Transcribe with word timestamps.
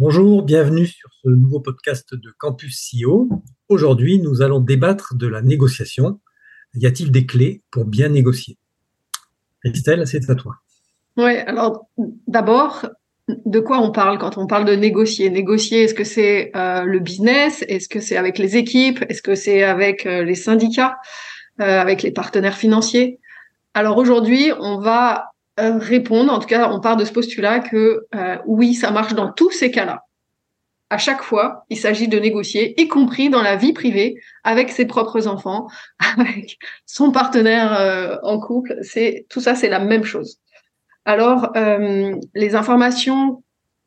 Bonjour, 0.00 0.44
bienvenue 0.44 0.86
sur 0.86 1.10
ce 1.24 1.28
nouveau 1.28 1.58
podcast 1.58 2.14
de 2.14 2.32
Campus 2.38 2.88
CEO. 2.88 3.28
Aujourd'hui, 3.68 4.20
nous 4.20 4.42
allons 4.42 4.60
débattre 4.60 5.16
de 5.16 5.26
la 5.26 5.42
négociation. 5.42 6.20
Y 6.74 6.86
a-t-il 6.86 7.10
des 7.10 7.26
clés 7.26 7.62
pour 7.72 7.84
bien 7.84 8.08
négocier? 8.08 8.58
Christelle, 9.64 10.06
c'est 10.06 10.30
à 10.30 10.36
toi. 10.36 10.54
Oui, 11.16 11.38
alors 11.38 11.88
d'abord, 12.28 12.86
de 13.26 13.58
quoi 13.58 13.80
on 13.80 13.90
parle 13.90 14.18
quand 14.18 14.38
on 14.38 14.46
parle 14.46 14.66
de 14.66 14.76
négocier? 14.76 15.30
Négocier, 15.30 15.82
est-ce 15.82 15.94
que 15.94 16.04
c'est 16.04 16.52
euh, 16.54 16.84
le 16.84 17.00
business? 17.00 17.64
Est-ce 17.66 17.88
que 17.88 17.98
c'est 17.98 18.16
avec 18.16 18.38
les 18.38 18.56
équipes? 18.56 19.04
Est-ce 19.08 19.20
que 19.20 19.34
c'est 19.34 19.64
avec 19.64 20.06
euh, 20.06 20.22
les 20.22 20.36
syndicats? 20.36 20.96
Euh, 21.60 21.80
Avec 21.80 22.04
les 22.04 22.12
partenaires 22.12 22.56
financiers? 22.56 23.18
Alors 23.74 23.98
aujourd'hui, 23.98 24.52
on 24.60 24.78
va 24.78 25.32
euh, 25.58 26.28
en 26.28 26.38
tout 26.38 26.46
cas, 26.46 26.70
on 26.70 26.80
part 26.80 26.96
de 26.96 27.04
ce 27.04 27.12
postulat 27.12 27.60
que 27.60 28.06
euh, 28.14 28.36
oui, 28.46 28.74
ça 28.74 28.90
marche 28.90 29.14
dans 29.14 29.32
tous 29.32 29.50
ces 29.50 29.70
cas-là. 29.70 30.04
À 30.90 30.96
chaque 30.96 31.22
fois, 31.22 31.66
il 31.68 31.76
s'agit 31.76 32.08
de 32.08 32.18
négocier, 32.18 32.80
y 32.80 32.88
compris 32.88 33.28
dans 33.28 33.42
la 33.42 33.56
vie 33.56 33.74
privée, 33.74 34.16
avec 34.42 34.70
ses 34.70 34.86
propres 34.86 35.26
enfants, 35.26 35.68
avec 36.18 36.58
son 36.86 37.12
partenaire 37.12 37.78
euh, 37.78 38.16
en 38.22 38.40
couple. 38.40 38.76
C'est 38.82 39.26
tout 39.28 39.40
ça, 39.40 39.54
c'est 39.54 39.68
la 39.68 39.80
même 39.80 40.04
chose. 40.04 40.38
Alors, 41.04 41.54
les 42.34 42.54
informations 42.54 43.42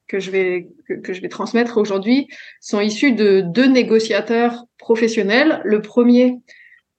que 0.07 0.19
je 0.19 0.31
vais 0.31 0.69
que 1.03 1.13
je 1.13 1.21
vais 1.21 1.29
transmettre 1.29 1.77
aujourd'hui 1.77 2.27
sont 2.59 2.79
issues 2.79 3.11
de 3.11 3.41
deux 3.41 3.67
négociateurs 3.67 4.65
professionnels. 4.79 5.61
Le 5.63 5.83
premier 5.83 6.39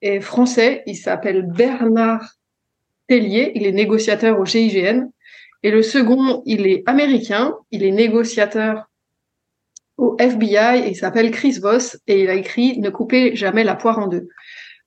est 0.01 0.21
français, 0.21 0.81
il 0.85 0.95
s'appelle 0.95 1.45
Bernard 1.45 2.37
il 3.09 3.65
est 3.65 3.71
négociateur 3.71 4.39
au 4.39 4.45
GIGN. 4.45 5.09
Et 5.63 5.71
le 5.71 5.81
second, 5.81 6.41
il 6.45 6.67
est 6.67 6.83
américain, 6.85 7.55
il 7.71 7.83
est 7.83 7.91
négociateur 7.91 8.89
au 9.97 10.15
FBI 10.19 10.85
et 10.85 10.89
il 10.89 10.95
s'appelle 10.95 11.31
Chris 11.31 11.59
Voss 11.61 11.97
et 12.07 12.23
il 12.23 12.29
a 12.29 12.33
écrit 12.33 12.79
Ne 12.79 12.89
coupez 12.89 13.35
jamais 13.35 13.63
la 13.63 13.75
poire 13.75 13.99
en 13.99 14.07
deux. 14.07 14.27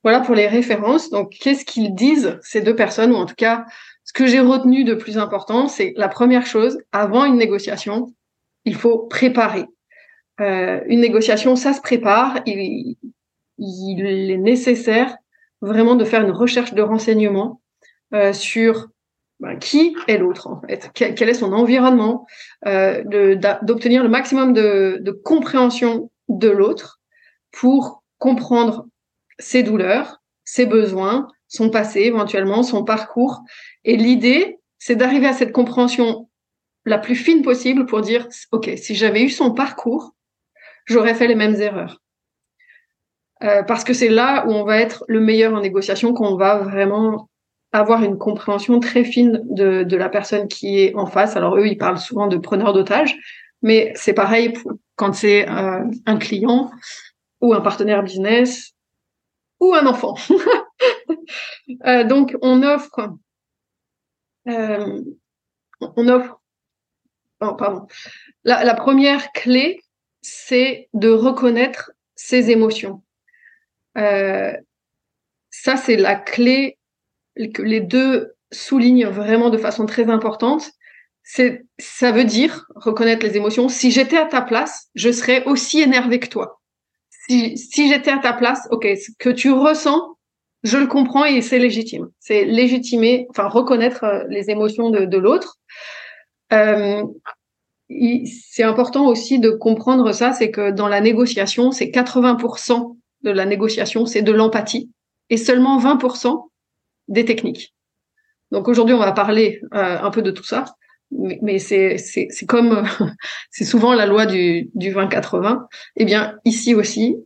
Voilà 0.03 0.19
pour 0.19 0.35
les 0.35 0.47
références. 0.47 1.09
Donc, 1.09 1.31
qu'est-ce 1.31 1.65
qu'ils 1.65 1.95
disent, 1.95 2.37
ces 2.41 2.61
deux 2.61 2.75
personnes, 2.75 3.11
ou 3.11 3.15
en 3.15 3.25
tout 3.25 3.35
cas, 3.35 3.65
ce 4.03 4.13
que 4.13 4.27
j'ai 4.27 4.39
retenu 4.39 4.83
de 4.83 4.93
plus 4.93 5.17
important, 5.17 5.67
c'est 5.67 5.93
la 5.97 6.07
première 6.07 6.45
chose, 6.45 6.77
avant 6.91 7.25
une 7.25 7.37
négociation, 7.37 8.13
il 8.63 8.75
faut 8.75 8.99
préparer. 8.99 9.65
Euh, 10.39 10.81
une 10.87 11.01
négociation, 11.01 11.55
ça 11.55 11.73
se 11.73 11.81
prépare. 11.81 12.39
Il, 12.45 12.95
il 13.57 14.05
est 14.05 14.37
nécessaire 14.37 15.17
vraiment 15.61 15.95
de 15.95 16.05
faire 16.05 16.23
une 16.23 16.31
recherche 16.31 16.73
de 16.73 16.81
renseignements 16.81 17.59
euh, 18.13 18.33
sur 18.33 18.87
ben, 19.39 19.57
qui 19.57 19.95
est 20.07 20.17
l'autre 20.17 20.61
quel, 20.93 21.29
est 21.29 21.33
son 21.33 21.53
environnement, 21.53 22.25
euh, 22.65 23.03
d'obtenir 23.61 24.01
le 24.01 24.09
maximum 24.09 24.53
de, 24.53 24.97
de 25.01 25.11
compréhension 25.11 26.09
de 26.27 26.49
l'autre 26.49 26.99
pour 27.51 28.03
comprendre 28.17 28.87
ses 29.39 29.63
douleurs, 29.63 30.21
ses 30.43 30.65
besoins, 30.65 31.27
son 31.47 31.69
passé 31.69 32.01
éventuellement, 32.01 32.63
son 32.63 32.83
parcours. 32.83 33.41
Et 33.83 33.95
l'idée, 33.95 34.59
c'est 34.79 34.95
d'arriver 34.95 35.27
à 35.27 35.33
cette 35.33 35.51
compréhension 35.51 36.29
la 36.85 36.97
plus 36.97 37.15
fine 37.15 37.41
possible 37.41 37.85
pour 37.85 38.01
dire, 38.01 38.27
OK, 38.51 38.71
si 38.77 38.95
j'avais 38.95 39.21
eu 39.21 39.29
son 39.29 39.51
parcours, 39.51 40.15
j'aurais 40.85 41.13
fait 41.13 41.27
les 41.27 41.35
mêmes 41.35 41.55
erreurs. 41.55 42.01
Euh, 43.43 43.61
parce 43.63 43.83
que 43.83 43.93
c'est 43.93 44.09
là 44.09 44.45
où 44.47 44.51
on 44.51 44.63
va 44.63 44.79
être 44.79 45.03
le 45.07 45.19
meilleur 45.19 45.53
en 45.53 45.61
négociation, 45.61 46.13
qu'on 46.13 46.37
va 46.37 46.57
vraiment 46.57 47.29
avoir 47.79 48.03
une 48.03 48.17
compréhension 48.17 48.79
très 48.79 49.03
fine 49.03 49.41
de, 49.43 49.83
de, 49.83 49.97
la 49.97 50.09
personne 50.09 50.47
qui 50.47 50.79
est 50.79 50.95
en 50.95 51.05
face. 51.05 51.35
Alors 51.35 51.57
eux, 51.57 51.67
ils 51.67 51.77
parlent 51.77 51.97
souvent 51.97 52.27
de 52.27 52.37
preneur 52.37 52.73
d'otages, 52.73 53.17
mais 53.61 53.91
c'est 53.95 54.13
pareil 54.13 54.53
quand 54.95 55.13
c'est 55.13 55.49
euh, 55.49 55.83
un 56.05 56.17
client 56.17 56.71
ou 57.41 57.53
un 57.53 57.61
partenaire 57.61 58.03
business 58.03 58.73
ou 59.59 59.73
un 59.73 59.85
enfant. 59.85 60.15
euh, 61.85 62.03
donc 62.03 62.35
on 62.41 62.63
offre, 62.63 63.09
euh, 64.47 65.01
on 65.79 66.07
offre, 66.07 66.39
oh, 67.41 67.55
pardon. 67.55 67.87
La, 68.43 68.73
première 68.75 69.31
clé, 69.33 69.81
c'est 70.21 70.89
de 70.93 71.09
reconnaître 71.09 71.91
ses 72.15 72.49
émotions. 72.51 73.03
Ça, 75.49 75.75
c'est 75.75 75.97
la 75.97 76.15
clé 76.15 76.76
que 77.53 77.61
les 77.61 77.79
deux 77.79 78.33
soulignent 78.51 79.07
vraiment 79.07 79.49
de 79.49 79.57
façon 79.57 79.85
très 79.85 80.09
importante, 80.09 80.71
c'est 81.23 81.65
ça 81.77 82.11
veut 82.11 82.23
dire 82.23 82.65
reconnaître 82.75 83.25
les 83.25 83.35
émotions. 83.35 83.67
Si 83.67 83.91
j'étais 83.91 84.17
à 84.17 84.25
ta 84.25 84.41
place, 84.41 84.87
je 84.95 85.11
serais 85.11 85.43
aussi 85.45 85.81
énervé 85.81 86.19
que 86.19 86.27
toi. 86.27 86.61
Si, 87.29 87.57
j'étais 87.75 88.11
à 88.11 88.19
ta 88.19 88.31
place, 88.31 88.67
ok, 88.71 88.87
ce 88.95 89.11
que 89.19 89.29
tu 89.29 89.51
ressens, 89.51 90.15
je 90.63 90.77
le 90.77 90.87
comprends 90.87 91.25
et 91.25 91.41
c'est 91.41 91.59
légitime. 91.59 92.07
C'est 92.19 92.45
légitimer, 92.45 93.27
enfin 93.29 93.49
reconnaître 93.49 94.05
euh, 94.05 94.23
les 94.29 94.49
émotions 94.49 94.89
de, 94.89 95.03
de 95.03 95.17
l'autre. 95.17 95.57
Euh, 96.53 97.03
c'est 97.89 98.63
important 98.63 99.07
aussi 99.07 99.39
de 99.39 99.49
comprendre 99.49 100.11
ça, 100.13 100.33
c'est 100.33 100.51
que 100.51 100.71
dans 100.71 100.87
la 100.87 101.01
négociation, 101.01 101.71
c'est 101.71 101.87
80% 101.87 102.95
de 103.23 103.31
la 103.31 103.45
négociation, 103.45 104.05
c'est 104.05 104.21
de 104.21 104.31
l'empathie 104.31 104.89
et 105.29 105.37
seulement 105.37 105.79
20% 105.79 106.47
des 107.07 107.25
techniques. 107.25 107.73
Donc 108.51 108.67
aujourd'hui, 108.67 108.95
on 108.95 108.99
va 108.99 109.11
parler 109.11 109.61
euh, 109.73 109.97
un 110.01 110.09
peu 110.09 110.21
de 110.21 110.31
tout 110.31 110.43
ça, 110.43 110.65
mais, 111.11 111.39
mais 111.41 111.59
c'est 111.59 111.97
comme 112.47 112.87
c'est 113.51 113.65
souvent 113.65 113.93
la 113.93 114.05
loi 114.05 114.25
du, 114.25 114.69
du 114.73 114.93
20-80. 114.93 115.65
Eh 115.97 116.05
bien, 116.05 116.37
ici 116.45 116.75
aussi, 116.75 117.17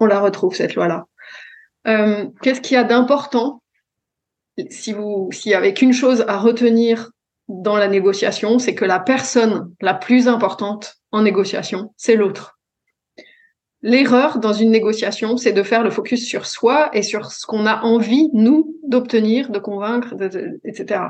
on 0.00 0.06
la 0.06 0.20
retrouve 0.20 0.54
cette 0.54 0.74
loi-là. 0.74 1.06
Euh, 1.86 2.26
Qu'est-ce 2.42 2.60
qu'il 2.60 2.74
y 2.74 2.78
a 2.78 2.84
d'important 2.84 3.62
si 4.70 4.92
vous 4.92 5.28
s'il 5.32 5.52
y 5.52 5.54
avait 5.54 5.74
qu'une 5.74 5.92
chose 5.92 6.24
à 6.26 6.36
retenir 6.38 7.10
dans 7.48 7.76
la 7.76 7.88
négociation, 7.88 8.58
c'est 8.58 8.74
que 8.74 8.84
la 8.84 9.00
personne 9.00 9.72
la 9.80 9.94
plus 9.94 10.28
importante 10.28 10.96
en 11.12 11.22
négociation, 11.22 11.94
c'est 11.96 12.16
l'autre. 12.16 12.57
L'erreur 13.82 14.38
dans 14.38 14.52
une 14.52 14.70
négociation, 14.70 15.36
c'est 15.36 15.52
de 15.52 15.62
faire 15.62 15.84
le 15.84 15.90
focus 15.90 16.26
sur 16.26 16.46
soi 16.46 16.90
et 16.94 17.02
sur 17.02 17.30
ce 17.30 17.46
qu'on 17.46 17.64
a 17.64 17.82
envie, 17.82 18.28
nous, 18.32 18.76
d'obtenir, 18.82 19.50
de 19.50 19.60
convaincre, 19.60 20.14
etc. 20.64 21.00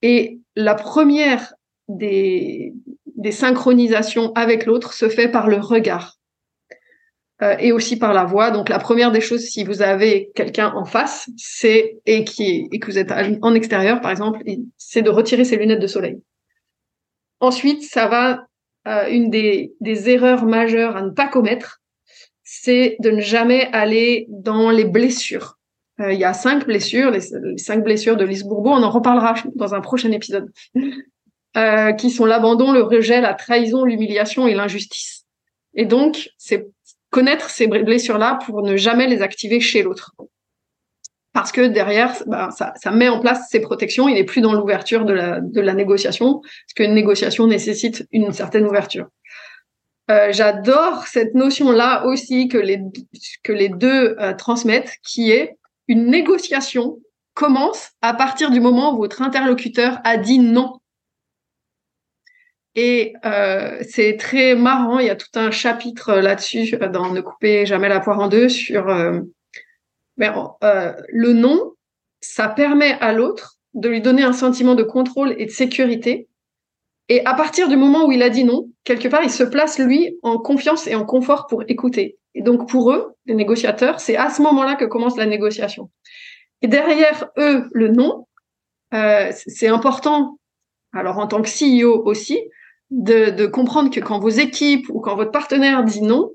Et 0.00 0.40
la 0.54 0.74
première 0.74 1.54
des, 1.88 2.72
synchronisations 3.30 4.32
avec 4.34 4.66
l'autre 4.66 4.94
se 4.94 5.08
fait 5.08 5.28
par 5.28 5.48
le 5.48 5.56
regard 5.56 6.16
euh, 7.42 7.56
et 7.58 7.72
aussi 7.72 7.98
par 7.98 8.14
la 8.14 8.24
voix. 8.24 8.50
Donc 8.50 8.68
la 8.68 8.78
première 8.78 9.12
des 9.12 9.20
choses, 9.20 9.42
si 9.42 9.64
vous 9.64 9.82
avez 9.82 10.30
quelqu'un 10.34 10.72
en 10.74 10.84
face, 10.84 11.28
c'est 11.36 11.98
et 12.06 12.24
qui 12.24 12.68
et 12.72 12.78
que 12.78 12.86
vous 12.86 12.98
êtes 12.98 13.12
en 13.42 13.54
extérieur, 13.54 14.00
par 14.00 14.10
exemple, 14.10 14.42
c'est 14.78 15.02
de 15.02 15.10
retirer 15.10 15.44
ses 15.44 15.56
lunettes 15.56 15.80
de 15.80 15.86
soleil. 15.86 16.22
Ensuite, 17.40 17.82
ça 17.82 18.06
va 18.06 18.45
euh, 18.86 19.08
une 19.08 19.30
des, 19.30 19.74
erreurs 19.82 20.44
majeures 20.44 20.96
à 20.96 21.02
ne 21.02 21.10
pas 21.10 21.28
commettre, 21.28 21.80
c'est 22.44 22.96
de 23.00 23.10
ne 23.10 23.20
jamais 23.20 23.68
aller 23.72 24.26
dans 24.28 24.70
les 24.70 24.84
blessures. 24.84 25.58
Euh, 26.00 26.12
il 26.12 26.20
y 26.20 26.24
a 26.24 26.32
cinq 26.32 26.66
blessures, 26.66 27.10
les, 27.10 27.20
cinq 27.58 27.82
blessures 27.82 28.16
de 28.16 28.24
Lise 28.24 28.44
Bourbeau, 28.44 28.70
on 28.70 28.82
en 28.82 28.90
reparlera 28.90 29.34
dans 29.54 29.74
un 29.74 29.80
prochain 29.80 30.12
épisode, 30.12 30.52
euh, 31.56 31.92
qui 31.92 32.10
sont 32.10 32.26
l'abandon, 32.26 32.72
le 32.72 32.82
rejet, 32.82 33.20
la 33.20 33.34
trahison, 33.34 33.84
l'humiliation 33.84 34.46
et 34.46 34.54
l'injustice. 34.54 35.24
Et 35.74 35.84
donc, 35.84 36.30
c'est 36.38 36.68
connaître 37.10 37.50
ces 37.50 37.66
blessures-là 37.66 38.38
pour 38.46 38.62
ne 38.62 38.76
jamais 38.76 39.08
les 39.08 39.22
activer 39.22 39.60
chez 39.60 39.82
l'autre 39.82 40.12
parce 41.36 41.52
que 41.52 41.66
derrière, 41.66 42.14
bah, 42.26 42.48
ça, 42.50 42.90
met 42.92 43.10
en 43.10 43.20
place 43.20 43.50
ces 43.50 43.60
protections. 43.60 44.08
Il 44.08 44.14
n'est 44.14 44.24
plus 44.24 44.40
dans 44.40 44.54
l'ouverture 44.54 45.04
de 45.04 45.12
la, 45.12 45.74
négociation, 45.74 46.40
parce 46.40 46.72
qu'une 46.74 46.94
négociation 46.94 47.46
nécessite 47.46 48.08
une 48.10 48.32
certaine 48.32 48.64
ouverture. 48.64 49.08
Euh, 50.10 50.28
J'adore 50.32 51.06
cette 51.06 51.34
notion-là 51.34 52.06
aussi 52.06 52.48
que 52.48 52.56
les, 52.56 52.80
que 53.44 53.52
les 53.52 53.68
deux 53.68 54.16
euh, 54.18 54.32
transmettent, 54.32 54.96
qui 55.06 55.30
est 55.30 55.58
une 55.88 56.06
négociation 56.06 57.00
commence 57.34 57.90
à 58.00 58.14
partir 58.14 58.50
du 58.50 58.60
moment 58.60 58.94
où 58.94 58.96
votre 58.96 59.20
interlocuteur 59.20 59.98
a 60.04 60.16
dit 60.16 60.38
non. 60.38 60.80
Et 62.76 63.12
euh, 63.26 63.82
c'est 63.86 64.16
très 64.16 64.54
marrant, 64.54 65.00
il 65.00 65.06
y 65.08 65.10
a 65.10 65.16
tout 65.16 65.26
un 65.34 65.50
chapitre 65.50 66.14
là-dessus 66.14 66.78
dans 66.90 67.12
Ne 67.12 67.20
coupez 67.20 67.66
jamais 67.66 67.90
la 67.90 68.00
poire 68.00 68.20
en 68.20 68.28
deux 68.28 68.48
sur 68.48 68.86
ben, 70.16 70.50
euh, 70.64 70.92
le 71.08 71.32
non, 71.32 71.72
ça 72.20 72.48
permet 72.48 72.92
à 73.00 73.12
l'autre 73.12 73.58
de 73.74 73.88
lui 73.88 74.00
donner 74.00 74.22
un 74.22 74.32
sentiment 74.32 74.74
de 74.74 74.82
contrôle 74.82 75.34
et 75.38 75.46
de 75.46 75.50
sécurité. 75.50 76.28
Et 77.08 77.24
à 77.24 77.34
partir 77.34 77.68
du 77.68 77.76
moment 77.76 78.06
où 78.06 78.12
il 78.12 78.22
a 78.22 78.30
dit 78.30 78.44
non, 78.44 78.68
quelque 78.84 79.08
part, 79.08 79.22
il 79.22 79.30
se 79.30 79.44
place 79.44 79.78
lui 79.78 80.18
en 80.22 80.38
confiance 80.38 80.86
et 80.86 80.94
en 80.94 81.04
confort 81.04 81.46
pour 81.46 81.62
écouter. 81.68 82.18
Et 82.34 82.42
donc 82.42 82.68
pour 82.68 82.92
eux, 82.92 83.14
les 83.26 83.34
négociateurs, 83.34 84.00
c'est 84.00 84.16
à 84.16 84.30
ce 84.30 84.42
moment-là 84.42 84.74
que 84.74 84.84
commence 84.84 85.16
la 85.16 85.26
négociation. 85.26 85.90
Et 86.62 86.68
derrière 86.68 87.30
eux, 87.38 87.68
le 87.72 87.88
non, 87.88 88.26
euh, 88.94 89.30
c'est 89.32 89.68
important, 89.68 90.38
alors 90.92 91.18
en 91.18 91.26
tant 91.26 91.42
que 91.42 91.48
CEO 91.48 92.02
aussi, 92.04 92.38
de, 92.90 93.46
comprendre 93.46 93.90
que 93.90 94.00
quand 94.00 94.18
vos 94.18 94.28
équipes 94.28 94.88
ou 94.90 95.00
quand 95.00 95.16
votre 95.16 95.32
partenaire 95.32 95.84
dit 95.84 96.02
non, 96.02 96.32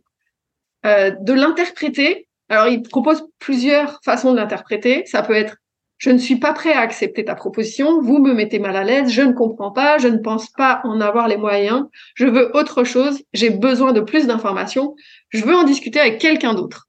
euh, 0.85 1.11
de 1.11 1.33
l'interpréter. 1.33 2.27
Alors, 2.51 2.67
il 2.67 2.81
propose 2.83 3.23
plusieurs 3.39 4.01
façons 4.03 4.33
de 4.33 4.37
l'interpréter. 4.37 5.03
Ça 5.05 5.23
peut 5.23 5.35
être 5.35 5.55
je 5.97 6.09
ne 6.09 6.17
suis 6.17 6.37
pas 6.37 6.51
prêt 6.51 6.73
à 6.73 6.79
accepter 6.79 7.23
ta 7.23 7.35
proposition, 7.35 8.01
vous 8.01 8.17
me 8.17 8.33
mettez 8.33 8.57
mal 8.57 8.75
à 8.75 8.83
l'aise, 8.83 9.11
je 9.11 9.21
ne 9.21 9.33
comprends 9.33 9.69
pas, 9.69 9.99
je 9.99 10.07
ne 10.07 10.17
pense 10.17 10.49
pas 10.49 10.81
en 10.83 10.99
avoir 10.99 11.27
les 11.27 11.37
moyens, 11.37 11.83
je 12.15 12.25
veux 12.25 12.49
autre 12.57 12.83
chose, 12.83 13.21
j'ai 13.33 13.51
besoin 13.51 13.93
de 13.93 14.01
plus 14.01 14.25
d'informations, 14.25 14.95
je 15.29 15.45
veux 15.45 15.53
en 15.53 15.63
discuter 15.63 15.99
avec 15.99 16.17
quelqu'un 16.17 16.55
d'autre. 16.55 16.87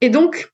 Et 0.00 0.08
donc, 0.08 0.52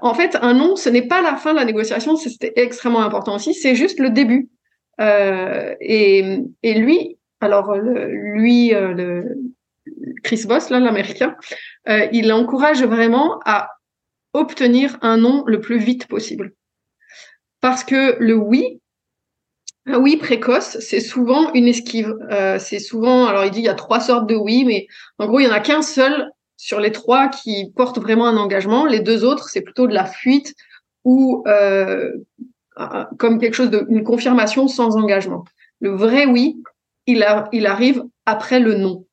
en 0.00 0.14
fait, 0.14 0.38
un 0.40 0.54
non, 0.54 0.76
ce 0.76 0.88
n'est 0.88 1.06
pas 1.06 1.20
la 1.20 1.36
fin 1.36 1.52
de 1.52 1.58
la 1.58 1.66
négociation, 1.66 2.16
c'était 2.16 2.54
extrêmement 2.56 3.02
important 3.02 3.34
aussi, 3.34 3.52
c'est 3.52 3.74
juste 3.74 4.00
le 4.00 4.08
début. 4.08 4.48
Euh, 5.02 5.74
et, 5.82 6.38
et, 6.62 6.74
lui, 6.80 7.18
alors 7.42 7.76
lui, 7.76 8.74
euh, 8.74 8.94
le, 8.94 9.36
Chris 10.24 10.44
Voss, 10.48 10.70
là, 10.70 10.80
l'américain, 10.80 11.36
euh, 11.88 12.06
il 12.12 12.32
encourage 12.32 12.82
vraiment 12.82 13.40
à 13.44 13.68
obtenir 14.36 14.98
un 15.02 15.16
non 15.16 15.44
le 15.46 15.60
plus 15.60 15.78
vite 15.78 16.06
possible. 16.06 16.52
Parce 17.60 17.84
que 17.84 18.16
le 18.20 18.34
oui, 18.34 18.80
un 19.86 19.98
oui 19.98 20.16
précoce, 20.16 20.78
c'est 20.80 21.00
souvent 21.00 21.52
une 21.52 21.68
esquive. 21.68 22.14
Euh, 22.30 22.58
c'est 22.58 22.78
souvent, 22.78 23.26
alors 23.26 23.44
il 23.44 23.50
dit 23.50 23.60
il 23.60 23.64
y 23.64 23.68
a 23.68 23.74
trois 23.74 24.00
sortes 24.00 24.28
de 24.28 24.34
oui, 24.34 24.64
mais 24.64 24.86
en 25.18 25.26
gros 25.26 25.40
il 25.40 25.44
y 25.44 25.48
en 25.48 25.52
a 25.52 25.60
qu'un 25.60 25.82
seul 25.82 26.30
sur 26.56 26.80
les 26.80 26.92
trois 26.92 27.28
qui 27.28 27.72
porte 27.76 27.98
vraiment 27.98 28.26
un 28.26 28.36
engagement. 28.36 28.86
Les 28.86 29.00
deux 29.00 29.24
autres, 29.24 29.48
c'est 29.48 29.60
plutôt 29.60 29.86
de 29.86 29.94
la 29.94 30.06
fuite 30.06 30.54
ou 31.04 31.44
euh, 31.46 32.12
comme 33.18 33.38
quelque 33.38 33.54
chose 33.54 33.70
de 33.70 33.86
une 33.88 34.04
confirmation 34.04 34.68
sans 34.68 34.96
engagement. 34.96 35.44
Le 35.80 35.90
vrai 35.90 36.26
oui, 36.26 36.62
il 37.06 37.22
arrive 37.22 38.02
après 38.24 38.58
le 38.58 38.74
non. 38.74 39.06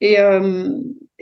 Et, 0.00 0.20
euh, 0.20 0.68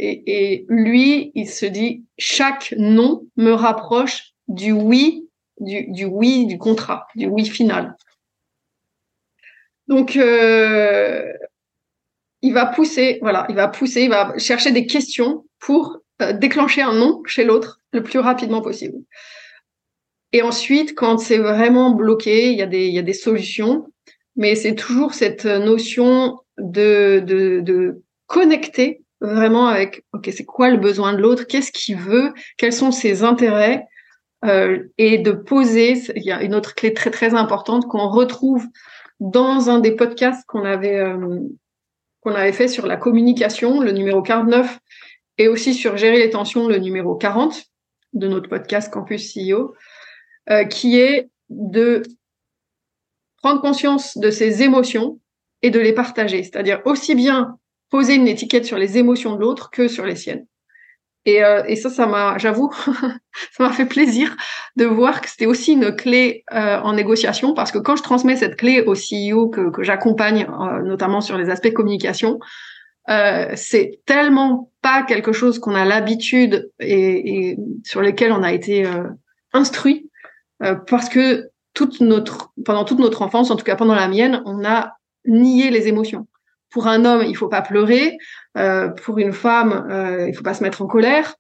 et, 0.03 0.67
lui, 0.69 1.31
il 1.35 1.49
se 1.49 1.67
dit 1.67 2.05
chaque 2.19 2.75
non 2.77 3.23
me 3.37 3.53
rapproche 3.53 4.33
du 4.49 4.73
oui 4.73 5.29
du, 5.61 6.05
oui 6.05 6.47
du 6.47 6.59
contrat, 6.59 7.07
du 7.15 7.27
oui 7.27 7.47
final. 7.47 7.97
Donc, 9.87 10.17
euh, 10.17 11.33
il 12.41 12.53
va 12.53 12.67
pousser, 12.67 13.19
voilà, 13.23 13.47
il 13.49 13.55
va 13.55 13.69
pousser, 13.69 14.03
il 14.03 14.11
va 14.11 14.37
chercher 14.39 14.73
des 14.73 14.87
questions 14.87 15.45
pour 15.61 15.99
euh, 16.21 16.33
déclencher 16.33 16.83
un 16.83 16.95
non 16.95 17.23
chez 17.27 17.45
l'autre 17.45 17.81
le 17.93 18.03
plus 18.03 18.19
rapidement 18.19 18.61
possible. 18.61 18.99
Et 20.33 20.43
ensuite, 20.43 20.97
quand 20.97 21.19
c'est 21.19 21.39
vraiment 21.39 21.91
bloqué, 21.91 22.51
il 22.51 22.59
y 22.59 22.63
a 22.63 22.67
des, 23.03 23.13
solutions, 23.13 23.87
mais 24.35 24.57
c'est 24.57 24.75
toujours 24.75 25.15
cette 25.15 25.45
notion 25.45 26.41
de 26.57 28.03
connecter 28.27 29.02
vraiment 29.23 29.69
avec, 29.69 30.05
ok, 30.13 30.29
c'est 30.37 30.45
quoi 30.45 30.71
le 30.71 30.77
besoin 30.77 31.15
de 31.15 31.19
l'autre, 31.19 31.47
qu'est-ce 31.47 31.73
qu'il 31.73 31.97
veut, 31.97 32.35
quels 32.59 32.73
sont 32.73 32.91
ses 32.91 33.23
intérêts, 33.23 33.87
euh, 34.45 34.89
et 34.99 35.19
de 35.19 35.31
poser, 35.31 35.93
il 36.17 36.25
y 36.25 36.33
a 36.33 36.43
une 36.43 36.55
autre 36.55 36.75
clé 36.75 36.93
très 36.93 37.11
très 37.11 37.35
importante 37.35 37.87
qu'on 37.87 38.09
retrouve 38.09 38.67
dans 39.21 39.71
un 39.71 39.79
des 39.79 39.93
podcasts 39.93 40.45
qu'on 40.47 40.65
avait 40.65 40.99
euh, 40.99 41.39
qu'on 42.23 42.35
avait 42.35 42.53
fait 42.53 42.69
sur 42.69 42.87
la 42.87 42.97
communication, 42.97 43.81
le 43.81 43.93
numéro 43.93 44.23
49, 44.23 44.79
et 45.39 45.49
aussi 45.49 45.75
sur 45.75 45.97
gérer 45.97 46.19
les 46.19 46.31
tensions, 46.31 46.69
le 46.69 46.79
numéro 46.79 47.15
40 47.15 47.63
de 48.15 48.29
notre 48.29 48.49
podcast 48.49 48.93
Campus 48.93 49.35
CEO, 49.35 49.75
euh, 50.51 50.65
qui 50.65 50.99
est 50.99 51.31
de 51.49 52.03
prendre 53.39 53.61
conscience 53.61 54.19
de 54.19 54.31
ses 54.31 54.63
émotions 54.63 55.21
et 55.63 55.71
de 55.71 55.79
les 55.79 55.93
partager, 55.93 56.43
c'est-à-dire 56.43 56.83
aussi 56.85 57.15
bien 57.15 57.59
poser 57.93 58.15
une 58.15 58.27
étiquette 58.27 58.65
sur 58.65 58.79
les 58.79 58.97
émotions 58.97 59.37
de 59.37 59.41
l'autre 59.41 59.71
que 59.71 59.87
sur 59.87 60.07
les 60.07 60.17
siennes. 60.17 60.47
Et, 61.27 61.45
euh, 61.45 61.63
et 61.69 61.77
ça, 61.77 61.91
ça 61.91 62.07
m'a, 62.07 62.39
j'avoue, 62.39 62.73
ça 63.53 63.63
m'a 63.63 63.71
fait 63.71 63.85
plaisir 63.85 64.35
de 64.77 64.87
voir 64.87 65.21
que 65.21 65.29
c'était 65.29 65.47
aussi 65.47 65.75
une 65.75 65.95
clé 65.95 66.43
euh, 66.53 66.81
en 66.81 66.95
négociation 66.95 67.53
parce 67.53 67.71
que 67.71 67.79
quand 67.79 67.95
je 67.95 68.03
transmets 68.03 68.35
cette 68.35 68.57
clé 68.57 68.81
au 68.81 68.95
CEO 68.95 69.51
que, 69.51 69.71
que 69.71 69.83
j'accompagne, 69.85 70.49
euh, 70.49 70.83
notamment 70.83 71.21
sur 71.21 71.37
les 71.37 71.51
aspects 71.51 71.73
communication, 71.75 72.41
euh, 73.11 73.53
c'est 73.57 74.01
tellement 74.07 74.73
pas 74.81 75.03
quelque 75.03 75.33
chose 75.33 75.59
qu'on 75.59 75.75
a 75.75 75.85
l'habitude 75.85 76.71
et, 76.81 77.51
et, 77.51 77.59
sur 77.85 78.01
lesquels 78.01 78.33
on 78.33 78.43
a 78.43 78.53
été 78.53 78.87
euh, 78.87 79.05
instruit 79.53 80.09
parce 80.87 81.09
que 81.09 81.49
toute 81.75 82.01
notre, 82.01 82.53
pendant 82.65 82.85
toute 82.85 83.01
notre 83.01 83.23
enfance, 83.23 83.51
en 83.51 83.57
tout 83.57 83.65
cas 83.65 83.75
pendant 83.75 83.97
la 83.97 84.07
mienne, 84.07 84.43
on 84.47 84.65
a 84.65 84.93
nié 85.27 85.71
les 85.71 85.89
émotions. 85.89 86.29
Pour 86.73 86.87
un 86.87 87.05
homme, 87.05 87.23
il 87.27 87.37
faut 87.37 87.49
pas 87.49 87.63
pleurer. 87.63 88.17
Euh, 88.57 88.89
pour 88.89 89.19
une 89.19 89.33
femme, 89.33 89.87
euh, 89.91 90.29
il 90.29 90.35
faut 90.35 90.43
pas 90.43 90.55
se 90.55 90.63
mettre 90.63 90.83
en 90.83 90.87
colère. 90.87 91.35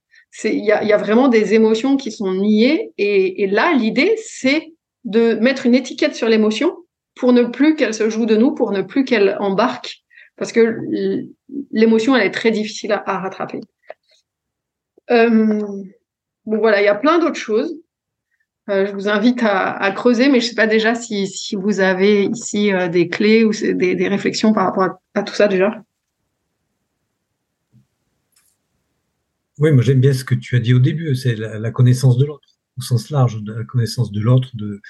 Il 0.44 0.64
y 0.64 0.73
a, 0.73 0.82
y 0.84 0.93
a, 0.93 0.96
vraiment 0.96 1.29
des 1.29 1.55
émotions 1.55 1.96
qui 1.96 2.12
sont 2.12 2.32
niées. 2.32 2.93
Et, 2.99 3.43
et 3.43 3.46
là, 3.46 3.73
l'idée, 3.75 4.14
c'est 4.17 4.73
de 5.05 5.34
mettre 5.34 5.67
une 5.67 5.75
étiquette 5.75 6.14
sur 6.14 6.29
l'émotion 6.29 6.76
pour 7.14 7.32
ne 7.32 7.44
plus 7.44 7.76
qu'elle 7.76 7.94
se 7.94 8.08
joue 8.08 8.26
de 8.26 8.37
nous, 8.37 8.55
pour 8.55 8.73
ne 8.73 8.82
plus 8.82 9.05
qu'elle 9.05 9.37
embarque, 9.40 10.02
parce 10.37 10.52
que 10.52 10.79
l'émotion, 11.70 12.17
elle 12.17 12.26
est 12.26 12.31
très 12.31 12.50
difficile 12.50 12.93
à, 12.93 13.19
rattraper. 13.19 13.61
Euh, 15.11 15.61
bon 16.46 16.58
voilà, 16.58 16.81
il 16.81 16.85
y 16.85 16.88
a 16.88 16.94
plein 16.94 17.19
d'autres 17.19 17.37
choses. 17.37 17.76
Euh, 18.71 18.87
je 18.87 18.92
vous 18.92 19.09
invite 19.09 19.42
à, 19.42 19.73
à, 19.73 19.90
creuser, 19.90 20.28
mais 20.28 20.40
je 20.40 20.47
sais 20.47 20.54
pas 20.54 20.68
déjà 20.68 20.95
si, 20.95 21.26
si 21.26 21.57
vous 21.57 21.80
avez 21.80 22.25
ici 22.25 22.73
euh, 22.73 22.88
des 22.88 23.09
clés 23.09 23.45
ou 23.45 23.50
des, 23.50 23.95
des, 23.97 24.09
réflexions 24.09 24.52
par 24.52 24.66
rapport 24.66 24.85
à, 24.85 25.00
tout 25.23 25.35
ça 25.35 25.49
déjà? 25.49 25.85
Oui, 29.59 29.71
moi 29.71 29.83
j'aime 29.83 30.00
bien 30.00 30.14
ce 30.14 30.25
que 30.25 30.35
tu 30.35 30.57
as 30.57 30.61
dit 30.61 30.73
au 30.73 30.78
début, 30.78 31.14
c'est 31.14 31.37
la, 31.37 31.71
connaissance 31.71 32.16
de 32.16 32.25
l'autre, 32.25 32.49
au 32.78 32.83
sens 32.83 33.11
large, 33.11 33.38
la 33.45 33.64
connaissance 33.64 34.11
de 34.11 34.21
l'autre, 34.21 34.49
de 34.54 34.81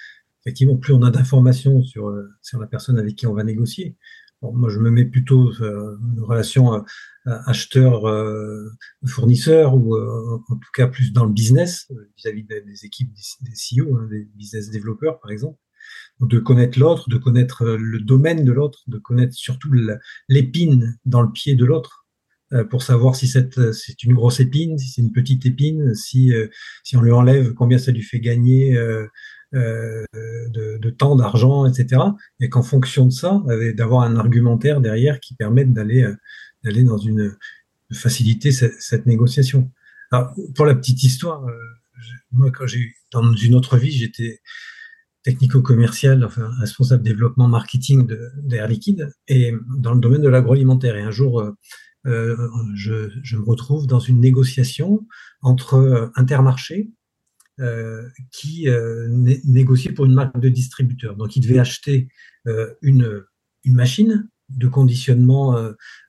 effectivement, 0.44 0.76
plus 0.76 0.92
on 0.92 1.02
a 1.02 1.10
d'informations 1.10 1.82
sur, 1.82 2.08
euh, 2.08 2.28
la 2.58 2.66
personne 2.66 2.98
avec 2.98 3.14
qui 3.16 3.26
on 3.26 3.34
va 3.34 3.44
négocier, 3.44 3.96
moi, 4.42 4.68
je 4.70 4.80
me 4.80 4.90
mets 4.90 5.04
plutôt 5.04 5.52
euh, 5.60 5.96
une 6.16 6.24
relation 6.24 6.74
euh, 6.74 6.80
acheteur-fournisseur 7.24 9.76
ou 9.76 9.96
en 9.96 10.56
tout 10.56 10.70
cas 10.74 10.88
plus 10.88 11.12
dans 11.12 11.24
le 11.24 11.32
business 11.32 11.86
vis-à-vis 12.16 12.42
des, 12.42 12.84
équipes 12.84 13.12
des, 13.12 13.52
CEO, 13.52 13.96
hein, 13.96 14.08
des 14.10 14.24
business 14.34 14.68
développeurs 14.70 15.20
par 15.20 15.30
exemple. 15.30 15.56
De 16.22 16.38
connaître 16.38 16.78
l'autre, 16.78 17.08
de 17.10 17.18
connaître 17.18 17.64
le 17.64 18.00
domaine 18.00 18.44
de 18.44 18.52
l'autre, 18.52 18.80
de 18.86 18.98
connaître 18.98 19.34
surtout 19.34 19.70
l'épine 20.28 20.96
dans 21.04 21.22
le 21.22 21.30
pied 21.30 21.54
de 21.54 21.64
l'autre 21.64 22.06
pour 22.70 22.82
savoir 22.82 23.16
si 23.16 23.26
c'est 23.26 24.02
une 24.04 24.14
grosse 24.14 24.38
épine, 24.38 24.78
si 24.78 24.88
c'est 24.88 25.00
une 25.00 25.12
petite 25.12 25.46
épine, 25.46 25.94
si, 25.94 26.32
si 26.84 26.96
on 26.96 27.00
lui 27.00 27.10
enlève, 27.10 27.54
combien 27.54 27.78
ça 27.78 27.92
lui 27.92 28.02
fait 28.02 28.20
gagner 28.20 28.78
euh, 29.54 30.04
de, 30.14 30.90
temps, 30.90 31.14
d'argent, 31.14 31.66
etc. 31.66 32.00
Et 32.40 32.48
qu'en 32.48 32.62
fonction 32.62 33.06
de 33.06 33.12
ça, 33.12 33.42
d'avoir 33.74 34.02
un 34.02 34.16
argumentaire 34.16 34.80
derrière 34.80 35.20
qui 35.20 35.34
permette 35.34 35.72
d'aller 35.72 36.02
euh, 36.02 36.84
dans 36.84 36.98
une 36.98 37.36
de 37.90 37.96
faciliter 37.96 38.50
cette, 38.50 39.06
négociation. 39.06 39.70
Alors, 40.10 40.34
pour 40.54 40.64
la 40.64 40.74
petite 40.74 41.02
histoire, 41.02 41.44
euh, 41.46 41.54
moi 42.32 42.50
quand 42.50 42.66
j'ai 42.66 42.94
dans 43.10 43.34
une 43.34 43.54
autre 43.54 43.76
vie, 43.76 43.90
j'étais 43.90 44.40
technico-commercial, 45.22 46.24
enfin 46.24 46.50
responsable 46.60 47.02
développement 47.02 47.48
marketing 47.48 48.08
d'Air 48.42 48.68
Liquide 48.68 49.12
et 49.28 49.54
dans 49.78 49.94
le 49.94 50.00
domaine 50.00 50.22
de 50.22 50.28
l'agroalimentaire. 50.28 50.96
Et 50.96 51.02
un 51.02 51.10
jour, 51.10 51.40
euh, 52.06 52.36
je, 52.74 53.10
je, 53.22 53.36
me 53.36 53.44
retrouve 53.44 53.86
dans 53.86 54.00
une 54.00 54.20
négociation 54.20 55.06
entre 55.42 56.10
Intermarché 56.16 56.90
euh, 57.60 58.08
qui 58.30 58.66
euh, 58.66 59.06
négociait 59.44 59.92
pour 59.92 60.06
une 60.06 60.14
marque 60.14 60.40
de 60.40 60.48
distributeur. 60.48 61.16
Donc, 61.16 61.36
il 61.36 61.40
devait 61.40 61.58
acheter 61.58 62.08
euh, 62.48 62.72
une 62.80 63.26
machine 63.66 64.26
de 64.56 64.68
conditionnement 64.68 65.56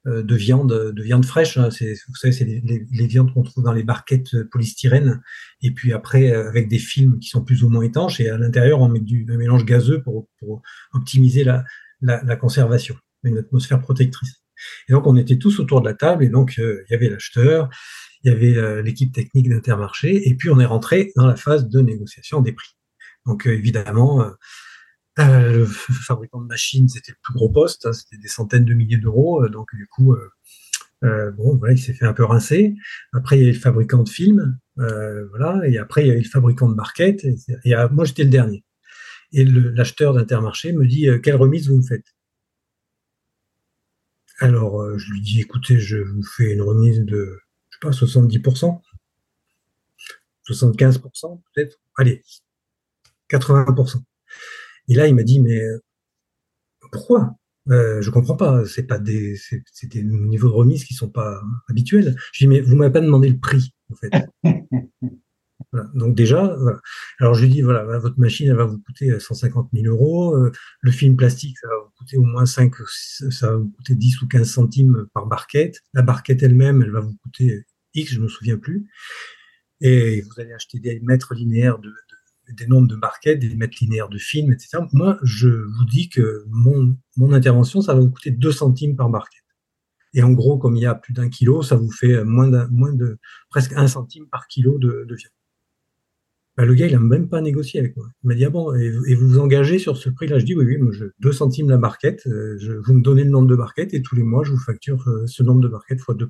de 0.05 0.35
viande, 0.35 0.93
de 0.93 1.03
viande 1.03 1.25
fraîche. 1.25 1.57
Hein. 1.57 1.69
vous 1.69 2.15
savez, 2.15 2.33
c'est 2.33 2.45
les, 2.45 2.85
les, 2.91 3.07
viandes 3.07 3.33
qu'on 3.33 3.43
trouve 3.43 3.63
dans 3.63 3.73
les 3.73 3.83
barquettes 3.83 4.43
polystyrène. 4.51 5.21
Et 5.62 5.71
puis 5.71 5.93
après, 5.93 6.31
avec 6.31 6.67
des 6.67 6.79
films 6.79 7.19
qui 7.19 7.29
sont 7.29 7.43
plus 7.43 7.63
ou 7.63 7.69
moins 7.69 7.83
étanches. 7.83 8.19
Et 8.19 8.29
à 8.29 8.38
l'intérieur, 8.38 8.81
on 8.81 8.89
met 8.89 9.00
du 9.00 9.25
un 9.29 9.38
mélange 9.38 9.65
gazeux 9.65 10.01
pour, 10.01 10.27
pour 10.39 10.62
optimiser 10.93 11.43
la, 11.43 11.63
la, 12.01 12.23
la, 12.23 12.35
conservation, 12.35 12.95
une 13.23 13.38
atmosphère 13.38 13.81
protectrice. 13.81 14.43
Et 14.88 14.93
donc, 14.93 15.07
on 15.07 15.17
était 15.17 15.38
tous 15.38 15.59
autour 15.59 15.81
de 15.81 15.88
la 15.88 15.93
table, 15.93 16.23
et 16.23 16.29
donc, 16.29 16.55
il 16.57 16.85
y 16.89 16.93
avait 16.93 17.09
l'acheteur, 17.09 17.69
il 18.23 18.31
y 18.31 18.33
avait 18.33 18.81
l'équipe 18.81 19.13
technique 19.13 19.50
d'Intermarché, 19.50 20.29
et 20.29 20.35
puis 20.35 20.50
on 20.50 20.59
est 20.59 20.65
rentré 20.65 21.12
dans 21.15 21.25
la 21.25 21.35
phase 21.35 21.67
de 21.67 21.81
négociation 21.81 22.41
des 22.41 22.53
prix. 22.53 22.75
Donc, 23.25 23.45
évidemment, 23.45 24.25
euh, 25.20 25.65
fabricant 25.67 26.41
de 26.41 26.48
machines, 26.48 26.88
c'était 26.89 27.12
le 27.12 27.17
plus 27.22 27.34
gros 27.34 27.50
poste, 27.50 27.86
hein, 27.86 27.93
c'était 27.93 28.17
des 28.17 28.27
centaines 28.27 28.65
de 28.65 28.74
milliers 28.74 28.98
d'euros. 28.98 29.43
Euh, 29.43 29.50
donc 29.50 29.74
du 29.75 29.88
coup, 29.88 30.13
euh, 30.13 30.29
euh, 31.03 31.32
bon, 31.32 31.58
voilà, 31.58 31.74
il 31.74 31.79
s'est 31.79 31.93
fait 31.93 32.05
un 32.05 32.13
peu 32.13 32.24
rincer. 32.24 32.75
Après, 33.13 33.38
il 33.38 33.41
y 33.41 33.43
avait 33.43 33.53
le 33.53 33.60
fabricant 33.60 34.03
de 34.03 34.10
films, 34.10 34.58
voilà, 34.75 35.62
et 35.67 35.77
après 35.77 36.03
il 36.03 36.08
y 36.08 36.12
avait 36.12 36.22
le 36.22 36.29
fabricant 36.29 36.70
de 36.70 36.75
barquettes. 36.75 37.24
Et, 37.25 37.36
et 37.65 37.75
moi, 37.91 38.05
j'étais 38.05 38.24
le 38.24 38.29
dernier. 38.29 38.63
Et 39.34 39.46
l'acheteur 39.46 40.13
d'Intermarché 40.13 40.74
me 40.74 40.86
dit 40.88 41.08
quelle 41.24 41.36
remise 41.36 41.70
vous 41.70 41.77
me 41.77 41.84
faites? 41.84 42.05
Alors, 44.39 44.98
je 44.98 45.12
lui 45.12 45.22
dis 45.22 45.41
écoutez, 45.41 45.79
je 45.79 45.98
vous 45.98 46.24
fais 46.24 46.53
une 46.53 46.62
remise 46.62 47.01
de, 47.01 47.39
je 47.70 47.77
sais 47.77 47.79
pas, 47.82 47.91
70%, 47.91 48.82
75% 50.50 51.41
peut-être. 51.53 51.77
Allez, 51.98 52.24
80%. 53.29 54.03
Et 54.90 54.96
là, 54.96 55.08
il 55.08 55.16
m'a 55.16 55.24
dit, 55.24 55.40
mais 55.40 55.62
euh, 55.62 55.80
pourquoi? 56.92 57.36
Euh, 57.70 58.02
Je 58.02 58.10
comprends 58.10 58.36
pas. 58.36 58.66
C'est 58.66 58.84
pas 58.84 59.00
des, 59.00 59.36
c'est 59.38 59.88
des 59.88 60.04
niveaux 60.04 60.50
de 60.50 60.54
remise 60.54 60.84
qui 60.84 60.94
sont 60.94 61.10
pas 61.10 61.42
habituels. 61.70 62.16
Je 62.34 62.44
dis, 62.44 62.48
mais 62.48 62.62
vous 62.62 62.75
m'avez 62.75 62.92
pas 62.94 63.02
demandé 63.02 63.30
le 63.30 63.40
prix, 63.40 63.74
en 63.92 63.96
fait. 63.96 64.12
voilà. 65.72 65.90
Donc 65.94 66.16
déjà, 66.16 66.56
voilà. 66.60 66.80
Alors 67.20 67.34
je 67.34 67.44
lui 67.44 67.50
dis, 67.50 67.62
voilà, 67.62 67.84
votre 68.00 68.20
machine, 68.20 68.50
elle 68.50 68.58
va 68.58 68.66
vous 68.66 68.80
coûter 68.80 69.20
150 69.20 69.70
euh, 69.74 69.82
000 69.82 69.94
euros. 69.94 70.36
Euh, 70.36 70.52
le 70.82 70.92
film 70.92 71.16
plastique, 71.16 71.58
ça 71.60 71.68
va 71.68 71.75
vous 71.84 71.92
coûter 71.98 72.18
au 72.18 72.24
moins 72.24 72.46
5, 72.46 72.74
ça 73.32 73.52
va 73.52 73.58
vous 73.58 73.70
coûter 73.70 73.96
10 73.96 74.22
ou 74.22 74.28
15 74.28 74.50
centimes 74.50 75.08
par 75.13 75.28
barquette. 75.28 75.80
La 75.94 76.02
barquette 76.02 76.44
elle-même, 76.44 76.82
elle 76.82 76.92
va 76.92 77.02
vous 77.02 77.16
coûter 77.24 77.66
X, 77.94 78.12
je 78.13 78.20
me 78.20 78.28
souviens 78.28 78.58
plus. 78.58 78.90
Et 79.82 80.22
vous 80.22 80.40
allez 80.40 80.54
acheter 80.54 80.80
des 80.80 81.00
mètres 81.02 81.34
linéaires 81.34 81.80
de, 81.80 81.94
des 82.50 82.67
nombres 82.67 82.88
de 82.88 82.95
barquettes, 82.95 83.39
des 83.39 83.55
mètres 83.55 83.77
linéaires 83.81 84.09
de 84.09 84.17
films, 84.17 84.51
etc. 84.51 84.79
Moi, 84.91 85.17
je 85.23 85.47
vous 85.47 85.85
dis 85.85 86.09
que 86.09 86.43
mon, 86.50 86.95
intervention, 87.31 87.81
ça 87.81 87.93
va 87.93 88.01
vous 88.01 88.12
coûter 88.12 88.31
2 88.31 88.51
centimes 88.51 88.95
par 88.95 89.09
barquette. 89.09 89.41
Et 90.13 90.21
en 90.21 90.31
gros, 90.31 90.57
comme 90.57 90.75
il 90.75 90.81
y 90.81 90.85
a 90.85 90.95
plus 90.95 91.13
d'un 91.13 91.29
kilo, 91.29 91.63
ça 91.63 91.75
vous 91.75 91.91
fait 91.91 92.23
moins, 92.23 92.47
de 92.47 93.17
presque 93.50 93.73
un 93.73 93.88
centime 93.88 94.27
par 94.27 94.47
kilo 94.47 94.77
de, 94.77 95.05
de 95.07 95.15
viande. 95.15 95.31
Ben, 96.55 96.65
le 96.65 96.75
gars, 96.75 96.85
il 96.85 96.93
a 96.93 97.00
même 97.00 97.29
pas 97.29 97.41
négocié 97.41 97.79
avec 97.79 97.97
moi. 97.97 98.07
Il 98.23 98.27
m'a 98.27 98.35
dit, 98.35 98.45
ah 98.45 98.51
bon, 98.51 98.75
et, 98.75 99.15
vous 99.15 99.27
vous 99.27 99.39
engagez 99.39 99.79
sur 99.79 99.97
ce 99.97 100.09
prix-là? 100.12 100.38
Je 100.38 100.45
dis, 100.45 100.53
oui, 100.53 100.65
oui, 100.65 100.77
moi, 100.77 100.91
je, 100.91 101.05
2 101.19 101.31
centimes 101.31 101.69
la 101.69 101.77
barquette, 101.77 102.27
euh, 102.27 102.57
je, 102.59 102.73
vous 102.73 102.93
me 102.93 103.01
donnez 103.01 103.23
le 103.23 103.31
nombre 103.31 103.47
de 103.47 103.55
barquettes 103.55 103.93
et 103.95 104.03
tous 104.03 104.15
les 104.15 104.23
mois, 104.23 104.43
je 104.43 104.51
vous 104.51 104.59
facture 104.59 105.07
euh, 105.07 105.25
ce 105.25 105.41
nombre 105.41 105.62
de 105.62 105.67
barquettes 105.67 106.01
fois 106.01 106.13
2%. 106.13 106.27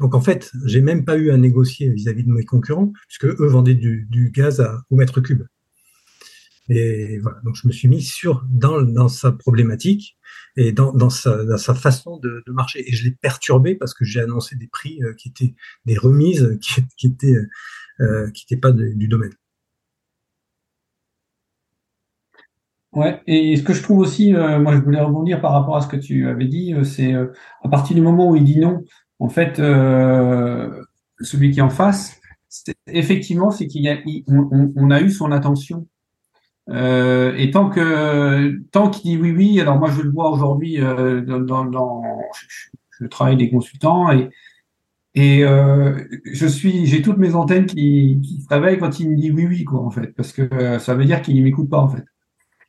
Donc 0.00 0.14
en 0.14 0.20
fait, 0.20 0.50
j'ai 0.64 0.80
même 0.80 1.04
pas 1.04 1.16
eu 1.16 1.30
à 1.30 1.36
négocier 1.36 1.90
vis-à-vis 1.90 2.24
de 2.24 2.30
mes 2.30 2.44
concurrents, 2.44 2.92
puisque 3.06 3.26
eux 3.26 3.46
vendaient 3.46 3.74
du, 3.74 4.32
gaz 4.34 4.66
au 4.90 4.96
mètre 4.96 5.20
cube. 5.20 5.44
Et 6.68 7.18
voilà, 7.18 7.40
donc 7.44 7.56
je 7.56 7.66
me 7.66 7.72
suis 7.72 7.88
mis 7.88 8.00
sur 8.00 8.44
dans, 8.48 8.80
dans 8.80 9.08
sa 9.08 9.32
problématique 9.32 10.16
et 10.56 10.70
dans, 10.72 10.92
dans, 10.92 11.10
sa, 11.10 11.74
façon 11.74 12.18
de, 12.18 12.42
marcher. 12.48 12.88
Et 12.88 12.94
je 12.94 13.04
l'ai 13.04 13.10
perturbé 13.10 13.74
parce 13.74 13.92
que 13.92 14.04
j'ai 14.04 14.20
annoncé 14.20 14.56
des 14.56 14.68
prix 14.68 15.02
euh, 15.02 15.12
qui 15.14 15.28
étaient 15.28 15.54
des 15.84 15.98
remises 15.98 16.58
qui, 16.60 16.80
qui 16.96 17.08
étaient 17.08 17.36
euh, 18.00 18.30
qui 18.30 18.46
n'étaient 18.46 18.60
pas 18.60 18.72
du 18.72 19.08
domaine. 19.08 19.34
Ouais, 22.92 23.20
et 23.26 23.56
ce 23.56 23.62
que 23.62 23.74
je 23.74 23.82
trouve 23.82 23.98
aussi, 23.98 24.34
euh, 24.34 24.58
moi 24.58 24.74
je 24.74 24.80
voulais 24.80 25.00
rebondir 25.00 25.40
par 25.40 25.52
rapport 25.52 25.76
à 25.76 25.82
ce 25.82 25.86
que 25.86 25.96
tu 25.96 26.26
avais 26.26 26.46
dit, 26.46 26.72
euh, 26.72 26.82
c'est 26.82 27.14
à 27.14 27.68
partir 27.68 27.94
du 27.94 28.00
moment 28.02 28.30
où 28.30 28.36
il 28.36 28.44
dit 28.44 28.58
non, 28.58 28.82
en 29.20 29.28
fait, 29.28 29.58
euh, 29.60 30.82
celui 31.20 31.50
qui 31.50 31.60
est 31.60 31.62
en 31.62 31.70
face, 31.70 32.20
effectivement, 32.86 33.50
c'est 33.50 33.66
qu'il 33.66 33.86
a, 33.88 33.98
on, 34.26 34.90
a 34.90 35.00
eu 35.00 35.10
son 35.10 35.30
attention. 35.30 35.86
Euh, 36.70 37.34
et 37.36 37.50
tant 37.50 37.68
que 37.68 38.58
tant 38.70 38.90
qu'il 38.90 39.10
dit 39.10 39.18
oui, 39.18 39.32
oui, 39.32 39.60
alors 39.60 39.78
moi 39.78 39.90
je 39.90 40.02
le 40.02 40.10
vois 40.10 40.30
aujourd'hui 40.30 40.80
euh, 40.80 41.20
dans, 41.20 42.02
je, 43.00 43.06
travaille 43.06 43.36
des 43.36 43.50
consultants 43.50 44.08
et 44.10 44.30
j'ai 45.14 47.02
toutes 47.02 47.18
mes 47.18 47.34
antennes 47.34 47.66
qui, 47.66 48.20
réveillent 48.48 48.78
quand 48.78 49.00
il 49.00 49.10
me 49.10 49.16
dit 49.16 49.30
oui, 49.30 49.46
oui, 49.46 49.64
quoi, 49.64 49.80
en 49.80 49.90
fait, 49.90 50.14
parce 50.14 50.32
que 50.32 50.78
ça 50.78 50.94
veut 50.94 51.04
dire 51.04 51.22
qu'il 51.22 51.36
ne 51.36 51.42
m'écoute 51.42 51.68
pas, 51.68 51.78
en 51.78 51.88
fait. 51.88 52.04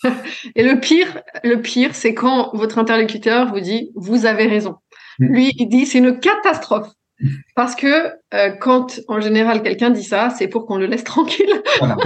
Et 0.56 0.64
le 0.64 0.80
pire, 0.80 1.22
le 1.44 1.62
pire, 1.62 1.94
c'est 1.94 2.14
quand 2.14 2.50
votre 2.54 2.80
interlocuteur 2.80 3.54
vous 3.54 3.60
dit 3.60 3.92
vous 3.96 4.26
avez 4.26 4.48
raison. 4.48 4.78
Mm. 5.22 5.34
Lui, 5.34 5.54
il 5.58 5.68
dit 5.68 5.86
c'est 5.86 6.00
une 6.00 6.20
catastrophe. 6.20 6.90
Parce 7.56 7.76
que 7.76 8.08
euh, 8.34 8.50
quand 8.60 9.00
en 9.08 9.22
général 9.22 9.62
quelqu'un 9.62 9.92
dit 9.92 10.04
ça, 10.04 10.32
c'est 10.32 10.48
pour 10.48 10.66
qu'on 10.66 10.78
le 10.78 10.88
laisse 10.88 11.04
tranquille. 11.06 11.62
Voilà. 11.80 11.98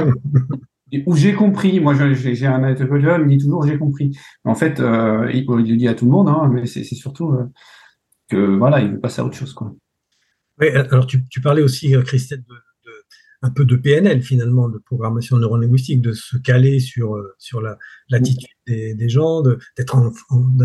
Où 1.05 1.15
j'ai 1.15 1.33
compris, 1.33 1.79
moi 1.79 1.93
j'ai 1.95 2.45
un 2.45 2.63
interlocuteur, 2.63 3.19
il 3.19 3.25
me 3.25 3.29
dit 3.29 3.37
toujours 3.37 3.65
j'ai 3.65 3.77
compris. 3.77 4.17
En 4.43 4.55
fait, 4.55 4.79
euh, 4.79 5.29
il, 5.33 5.45
le 5.47 5.77
dit 5.77 5.87
à 5.87 5.93
tout 5.93 6.05
le 6.05 6.11
monde, 6.11 6.29
hein, 6.29 6.49
mais 6.53 6.65
c'est 6.65 6.83
surtout 6.83 7.31
euh, 7.31 7.45
que 8.29 8.37
voilà, 8.57 8.81
il 8.81 8.91
veut 8.91 8.99
passer 8.99 9.21
à 9.21 9.25
autre 9.25 9.35
chose. 9.35 9.53
Quoi. 9.53 9.73
Oui, 10.59 10.67
alors 10.69 11.07
tu, 11.07 11.25
tu 11.27 11.41
parlais 11.41 11.63
aussi, 11.63 11.93
Christelle, 12.05 12.43
de, 12.47 12.53
de, 12.53 12.91
un 13.41 13.49
peu 13.49 13.65
de 13.65 13.75
PNL 13.75 14.21
finalement, 14.21 14.69
de 14.69 14.77
programmation 14.77 15.37
neurolinguistique, 15.37 16.01
de 16.01 16.13
se 16.13 16.37
caler 16.37 16.79
sur, 16.79 17.17
sur 17.39 17.61
l'attitude 18.09 18.47
des, 18.67 18.93
des, 18.93 19.09
gens, 19.09 19.41
d'être 19.41 20.13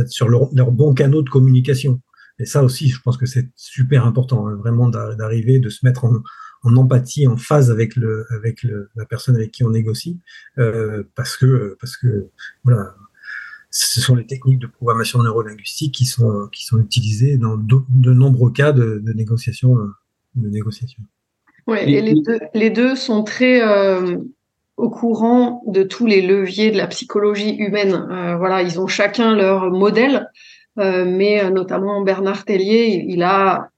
sur 0.06 0.28
leur, 0.28 0.48
leur 0.54 0.70
bon 0.70 0.92
canot 0.94 1.22
de 1.22 1.30
communication. 1.30 2.00
Et 2.40 2.46
ça 2.46 2.64
aussi, 2.64 2.88
je 2.88 3.00
pense 3.00 3.16
que 3.16 3.26
c'est 3.26 3.48
super 3.54 4.06
important, 4.06 4.48
hein, 4.48 4.56
vraiment 4.56 4.88
d'arriver, 4.88 5.58
de 5.60 5.68
se 5.68 5.84
mettre 5.84 6.06
en, 6.06 6.76
empathie, 6.76 7.26
en 7.26 7.36
phase 7.36 7.70
avec 7.70 7.96
le, 7.96 8.26
avec 8.30 8.66
la 8.96 9.04
personne 9.04 9.36
avec 9.36 9.52
qui 9.52 9.62
on 9.62 9.70
négocie, 9.70 10.18
euh, 10.58 11.04
parce 11.14 11.36
que, 11.36 11.76
parce 11.80 11.96
que, 11.96 12.28
voilà, 12.64 12.94
ce 13.70 14.00
sont 14.00 14.16
les 14.16 14.26
techniques 14.26 14.58
de 14.58 14.66
programmation 14.66 15.22
neurolinguistique 15.22 15.94
qui 15.94 16.06
sont, 16.06 16.48
qui 16.50 16.64
sont 16.64 16.80
utilisées 16.80 17.36
dans 17.36 17.56
de, 17.56 18.12
nombreux 18.12 18.50
cas 18.50 18.72
de, 18.72 19.02
négociation, 19.14 19.76
de 20.34 20.48
négociation. 20.48 21.02
Oui, 21.66 21.78
et 21.80 22.00
les 22.00 22.14
deux, 22.14 22.40
les 22.54 22.70
deux 22.70 22.96
sont 22.96 23.22
très 23.22 23.62
euh, 23.62 24.16
au 24.80 24.88
courant 24.88 25.62
de 25.66 25.82
tous 25.82 26.06
les 26.06 26.22
leviers 26.22 26.70
de 26.70 26.78
la 26.78 26.86
psychologie 26.86 27.54
humaine. 27.56 28.08
Euh, 28.10 28.36
voilà, 28.36 28.62
ils 28.62 28.80
ont 28.80 28.86
chacun 28.86 29.36
leur 29.36 29.70
modèle. 29.70 30.28
Euh, 30.78 31.04
mais 31.06 31.42
euh, 31.42 31.50
notamment 31.50 32.00
Bernard 32.02 32.44
Tellier, 32.44 33.04
il, 33.06 33.22
a 33.22 33.68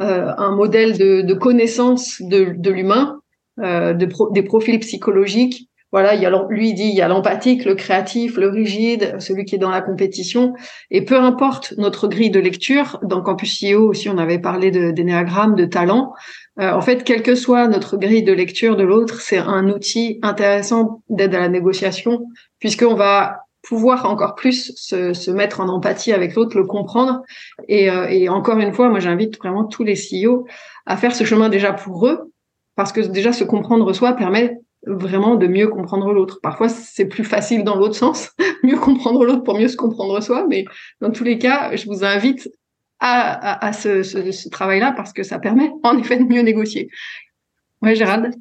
euh, 0.00 0.32
un 0.36 0.54
modèle 0.54 0.96
de, 0.96 1.22
de 1.22 1.34
connaissance 1.34 2.20
de, 2.20 2.54
de 2.56 2.70
l'humain, 2.70 3.20
de 3.58 4.32
des 4.32 4.42
profils 4.42 4.78
psychologiques. 4.80 5.68
Voilà, 5.90 6.14
il 6.14 6.20
y 6.20 6.26
a, 6.26 6.46
lui 6.50 6.74
dit 6.74 6.88
il 6.88 6.94
y 6.94 7.00
a 7.00 7.08
l'empathique, 7.08 7.64
le 7.64 7.74
créatif, 7.74 8.36
le 8.36 8.48
rigide, 8.48 9.16
celui 9.18 9.46
qui 9.46 9.54
est 9.54 9.58
dans 9.58 9.70
la 9.70 9.80
compétition. 9.80 10.52
Et 10.90 11.02
peu 11.02 11.16
importe 11.18 11.72
notre 11.78 12.06
grille 12.06 12.28
de 12.28 12.40
lecture, 12.40 12.98
dans 13.02 13.22
Campus 13.22 13.58
CEO 13.62 13.88
aussi 13.88 14.10
on 14.10 14.18
avait 14.18 14.40
parlé 14.40 14.70
d'énéagramme, 14.70 15.54
de, 15.54 15.64
de 15.64 15.70
talent. 15.70 16.12
en 16.58 16.82
fait, 16.82 17.02
quelle 17.02 17.22
que 17.22 17.34
soit 17.34 17.66
notre 17.68 17.96
grille 17.96 18.24
de 18.24 18.32
lecture 18.34 18.76
de 18.76 18.82
l'autre, 18.82 19.22
c'est 19.22 19.38
un 19.38 19.70
outil 19.70 20.18
intéressant 20.20 21.02
d'aide 21.08 21.34
à 21.34 21.40
la 21.40 21.48
négociation, 21.48 22.26
puisqu'on 22.58 22.94
va 22.94 23.45
pouvoir 23.66 24.08
encore 24.08 24.34
plus 24.34 24.72
se, 24.76 25.12
se 25.12 25.30
mettre 25.30 25.60
en 25.60 25.68
empathie 25.68 26.12
avec 26.12 26.34
l'autre, 26.34 26.56
le 26.56 26.64
comprendre. 26.64 27.22
Et, 27.68 27.90
euh, 27.90 28.06
et, 28.08 28.28
encore 28.28 28.58
une 28.58 28.72
fois, 28.72 28.88
moi 28.88 29.00
j'invite 29.00 29.38
vraiment 29.38 29.64
tous 29.64 29.82
les 29.82 29.94
CEO 29.94 30.46
à 30.86 30.96
faire 30.96 31.14
ce 31.14 31.24
chemin 31.24 31.48
déjà 31.48 31.72
pour 31.72 32.06
eux, 32.06 32.32
parce 32.76 32.92
que 32.92 33.00
déjà 33.00 33.32
se 33.32 33.44
comprendre 33.44 33.92
soi 33.92 34.12
permet 34.12 34.58
vraiment 34.86 35.34
de 35.34 35.48
mieux 35.48 35.66
comprendre 35.68 36.12
l'autre. 36.12 36.38
Parfois 36.42 36.68
c'est 36.68 37.06
plus 37.06 37.24
facile 37.24 37.64
dans 37.64 37.76
l'autre 37.76 37.96
sens, 37.96 38.30
mieux 38.62 38.78
comprendre 38.78 39.24
l'autre 39.24 39.42
pour 39.42 39.58
mieux 39.58 39.68
se 39.68 39.76
comprendre 39.76 40.20
soi, 40.20 40.46
mais 40.48 40.64
dans 41.00 41.10
tous 41.10 41.24
les 41.24 41.38
cas, 41.38 41.74
je 41.74 41.86
vous 41.86 42.04
invite 42.04 42.48
à, 43.00 43.32
à, 43.32 43.66
à 43.66 43.72
ce, 43.72 44.02
ce, 44.02 44.30
ce 44.30 44.48
travail-là 44.48 44.92
parce 44.96 45.12
que 45.12 45.24
ça 45.24 45.38
permet 45.38 45.70
en 45.82 45.98
effet 45.98 46.16
de 46.18 46.24
mieux 46.24 46.42
négocier. 46.42 46.88
Ouais, 47.82 47.94
Gérald? 47.94 48.32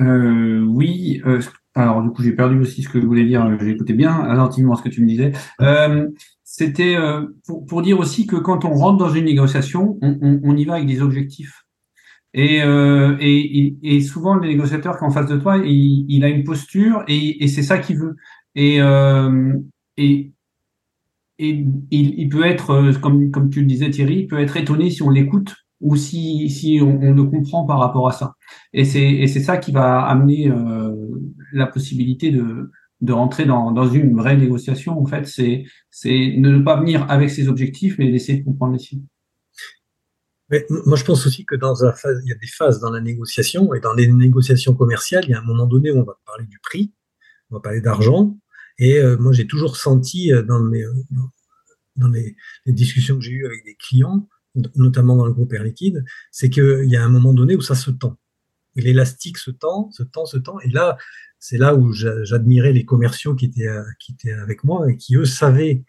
Euh, 0.00 0.64
oui, 0.66 1.20
euh, 1.26 1.40
alors 1.74 2.02
du 2.02 2.10
coup 2.10 2.22
j'ai 2.22 2.32
perdu 2.32 2.58
aussi 2.58 2.82
ce 2.82 2.88
que 2.88 3.00
je 3.00 3.06
voulais 3.06 3.24
dire, 3.24 3.58
j'ai 3.60 3.70
écouté 3.70 3.92
bien 3.92 4.20
attentivement 4.22 4.74
ce 4.74 4.82
que 4.82 4.88
tu 4.88 5.02
me 5.02 5.06
disais. 5.06 5.32
Euh, 5.60 6.08
C'était 6.44 6.96
euh, 6.96 7.26
pour, 7.68 7.82
dire 7.82 7.98
aussi 8.00 8.26
que 8.26 8.36
quand 8.36 8.64
on 8.64 8.74
rentre 8.74 8.98
dans 8.98 9.10
une 9.10 9.24
négociation, 9.24 9.98
on, 10.02 10.56
y 10.56 10.64
va 10.64 10.74
avec 10.74 10.86
des 10.86 11.00
objectifs. 11.00 11.64
Et, 12.34 12.62
euh, 12.62 13.16
souvent 14.02 14.34
le 14.34 14.48
négociateur 14.48 14.98
qui 14.98 15.04
est 15.04 15.06
en 15.06 15.10
face 15.10 15.28
de 15.28 15.36
toi, 15.36 15.58
il, 15.58 16.24
a 16.24 16.28
une 16.28 16.44
posture 16.44 17.04
et, 17.08 17.46
c'est 17.48 17.62
ça 17.62 17.78
qu'il 17.78 17.98
veut. 17.98 18.16
Et, 18.54 18.80
euh, 18.80 19.52
il, 21.40 22.28
peut 22.30 22.44
être, 22.44 22.70
euh, 22.70 22.92
comme, 22.94 23.30
comme 23.30 23.50
tu 23.50 23.60
le 23.60 23.66
disais 23.66 23.90
Thierry, 23.90 24.20
il 24.20 24.26
peut 24.26 24.38
être 24.38 24.56
étonné 24.56 24.90
si 24.90 25.02
on 25.02 25.10
l'écoute 25.10 25.54
ou 25.80 25.96
si, 25.96 26.78
on, 26.82 27.00
on, 27.00 27.14
le 27.14 27.24
comprend 27.24 27.64
par 27.64 27.78
rapport 27.78 28.08
à 28.08 28.12
ça. 28.12 28.34
Et 28.72 28.84
c'est 28.84 29.26
ça 29.40 29.56
qui 29.56 29.72
va 29.72 30.02
amener 30.02 30.50
euh, 30.50 30.94
la 31.52 31.66
possibilité 31.66 32.30
de, 32.30 32.70
rentrer 33.12 33.46
dans, 33.46 33.88
une 33.88 34.16
vraie 34.16 34.36
négociation. 34.36 35.00
En 35.00 35.06
fait, 35.06 35.26
c'est 35.26 35.64
ne 36.04 36.58
pas 36.58 36.78
venir 36.78 37.06
avec 37.10 37.30
ses 37.30 37.48
objectifs, 37.48 37.96
mais 37.98 38.10
d'essayer 38.10 38.40
de 38.40 38.44
comprendre 38.44 38.74
les 38.74 38.78
siens. 38.78 39.00
Moi, 40.84 40.96
je 40.96 41.04
pense 41.04 41.26
aussi 41.26 41.44
que 41.46 41.54
dans 41.54 41.84
un 41.84 41.92
phase, 41.92 42.20
il 42.24 42.28
y 42.28 42.32
a 42.32 42.36
des 42.36 42.48
phases 42.48 42.80
dans 42.80 42.90
la 42.90 43.00
négociation 43.00 43.72
et 43.72 43.80
dans 43.80 43.94
les 43.94 44.10
négociations 44.10 44.74
commerciales, 44.74 45.24
il 45.24 45.30
y 45.30 45.34
a 45.34 45.38
un 45.38 45.44
moment 45.44 45.66
donné 45.66 45.92
où 45.92 45.98
on 45.98 46.02
va 46.02 46.18
parler 46.26 46.44
du 46.46 46.58
prix, 46.58 46.92
on 47.50 47.56
va 47.56 47.60
parler 47.60 47.80
d'argent. 47.80 48.36
Et 48.78 48.98
euh, 48.98 49.16
moi, 49.18 49.32
j'ai 49.32 49.46
toujours 49.46 49.76
senti 49.76 50.32
euh, 50.32 50.42
dans, 50.42 50.58
les 52.08 52.34
discussions 52.66 53.16
que 53.16 53.20
j'ai 53.22 53.32
eues 53.32 53.46
avec 53.46 53.64
des 53.64 53.76
clients, 53.76 54.26
notamment 54.74 55.16
dans 55.16 55.26
le 55.26 55.32
groupe 55.32 55.52
Air 55.52 55.64
Liquide, 55.64 56.04
c'est 56.30 56.50
qu'il 56.50 56.86
y 56.86 56.96
a 56.96 57.04
un 57.04 57.08
moment 57.08 57.32
donné 57.32 57.56
où 57.56 57.60
ça 57.60 57.74
se 57.74 57.90
tend. 57.90 58.16
L'élastique 58.76 59.38
se 59.38 59.50
tend, 59.50 59.90
se 59.92 60.02
tend, 60.02 60.26
se 60.26 60.38
tend. 60.38 60.60
Et 60.60 60.68
là, 60.68 60.96
c'est 61.38 61.58
là 61.58 61.74
où 61.74 61.92
j'admirais 61.92 62.72
les 62.72 62.84
commerciaux 62.84 63.34
qui 63.34 63.46
étaient, 63.46 63.68
qui 63.98 64.12
étaient 64.12 64.32
avec 64.32 64.64
moi 64.64 64.90
et 64.90 64.96
qui, 64.96 65.16
eux, 65.16 65.24
savaient 65.24 65.82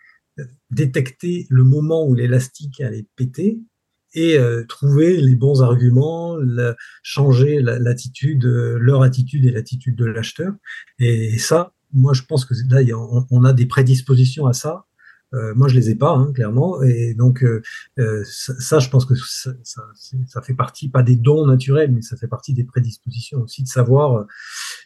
détecter 0.70 1.48
le 1.50 1.64
moment 1.64 2.06
où 2.06 2.14
l'élastique 2.14 2.82
allait 2.82 3.06
péter 3.16 3.60
et 4.14 4.38
euh, 4.38 4.66
trouver 4.66 5.22
les 5.22 5.36
bons 5.36 5.62
arguments, 5.62 6.38
changer 7.02 7.62
l'attitude, 7.62 8.46
euh, 8.46 8.78
leur 8.80 9.04
attitude 9.04 9.46
et 9.46 9.52
l'attitude 9.52 9.96
de 9.96 10.06
l'acheteur. 10.06 10.54
Et, 11.00 11.38
ça, 11.38 11.74
moi, 11.94 12.14
je 12.14 12.24
pense 12.24 12.46
que 12.46 12.54
là, 12.70 12.82
on, 13.30 13.44
a 13.46 13.54
des 13.54 13.66
prédispositions 13.66 14.48
à 14.48 14.54
ça. 14.54 14.86
Euh, 15.34 15.54
moi, 15.56 15.68
je 15.68 15.76
les 15.76 15.90
ai 15.90 15.96
pas, 15.96 16.12
hein, 16.12 16.32
clairement. 16.34 16.82
Et 16.84 17.14
donc, 17.14 17.44
euh, 17.44 17.62
euh, 18.00 18.24
ça, 18.26 18.80
je 18.80 18.90
pense 18.90 19.06
que 19.06 19.14
ça, 19.16 20.42
fait 20.42 20.54
partie, 20.54 20.90
pas 20.90 21.04
des 21.04 21.16
dons 21.16 21.46
naturels, 21.46 21.92
mais 21.92 22.02
ça 22.02 22.18
fait 22.18 22.28
partie 22.28 22.54
des 22.54 22.64
prédispositions 22.64 23.42
aussi 23.42 23.64
de 23.64 23.68
savoir, 23.68 24.26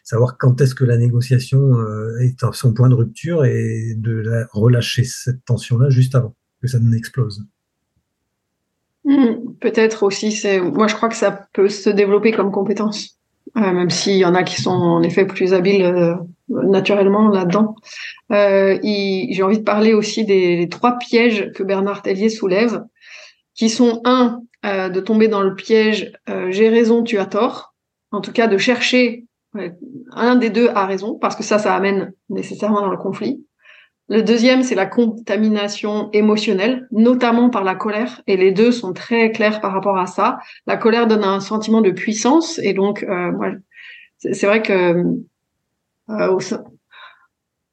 savoir 0.03 0.37
quand 0.37 0.61
est-ce 0.61 0.75
que 0.75 0.83
la 0.83 0.97
négociation 0.97 1.75
est 2.19 2.43
à 2.43 2.51
son 2.53 2.73
point 2.73 2.89
de 2.89 2.95
rupture 2.95 3.45
et 3.45 3.95
de 3.97 4.45
relâcher 4.51 5.03
cette 5.03 5.43
tension-là 5.45 5.89
juste 5.89 6.15
avant 6.15 6.35
que 6.61 6.67
ça 6.67 6.79
n'explose. 6.79 7.43
Hmm, 9.03 9.53
peut-être 9.59 10.03
aussi, 10.03 10.31
c'est 10.31 10.59
moi 10.59 10.87
je 10.87 10.95
crois 10.95 11.09
que 11.09 11.15
ça 11.15 11.47
peut 11.53 11.69
se 11.69 11.89
développer 11.89 12.31
comme 12.31 12.51
compétence, 12.51 13.19
même 13.55 13.91
s'il 13.91 14.17
y 14.17 14.25
en 14.25 14.33
a 14.33 14.43
qui 14.43 14.61
sont 14.61 14.71
en 14.71 15.03
effet 15.03 15.25
plus 15.25 15.53
habiles 15.53 16.17
naturellement 16.49 17.29
là-dedans. 17.29 17.75
Euh, 18.31 18.77
J'ai 18.83 19.43
envie 19.43 19.59
de 19.59 19.63
parler 19.63 19.93
aussi 19.93 20.25
des, 20.25 20.67
trois 20.69 20.97
pièges 20.97 21.51
que 21.53 21.63
Bernard 21.63 22.01
Tellier 22.01 22.29
soulève, 22.29 22.83
qui 23.53 23.69
sont 23.69 24.01
un 24.05 24.41
euh, 24.65 24.89
de 24.89 24.99
tomber 24.99 25.27
dans 25.27 25.41
le 25.41 25.55
piège 25.55 26.11
j'ai 26.49 26.69
raison, 26.69 27.03
tu 27.03 27.17
as 27.17 27.25
tort, 27.25 27.75
en 28.11 28.21
tout 28.21 28.31
cas 28.31 28.47
de 28.47 28.57
chercher 28.57 29.25
un 30.11 30.35
des 30.35 30.49
deux 30.49 30.69
a 30.75 30.85
raison, 30.85 31.15
parce 31.15 31.35
que 31.35 31.43
ça, 31.43 31.59
ça 31.59 31.75
amène 31.75 32.13
nécessairement 32.29 32.81
dans 32.81 32.89
le 32.89 32.97
conflit. 32.97 33.45
Le 34.07 34.21
deuxième, 34.21 34.61
c'est 34.61 34.75
la 34.75 34.85
contamination 34.85 36.11
émotionnelle, 36.11 36.87
notamment 36.91 37.49
par 37.49 37.63
la 37.63 37.73
colère, 37.73 38.21
et 38.27 38.37
les 38.37 38.51
deux 38.51 38.71
sont 38.71 38.93
très 38.93 39.31
clairs 39.31 39.61
par 39.61 39.71
rapport 39.71 39.97
à 39.97 40.05
ça. 40.05 40.37
La 40.67 40.77
colère 40.77 41.07
donne 41.07 41.23
un 41.23 41.39
sentiment 41.39 41.81
de 41.81 41.89
puissance, 41.89 42.59
et 42.59 42.73
donc, 42.73 43.03
euh, 43.03 43.31
c'est 44.19 44.45
vrai 44.45 44.61
que 44.61 44.73
euh, 44.73 45.03
au 46.07 46.39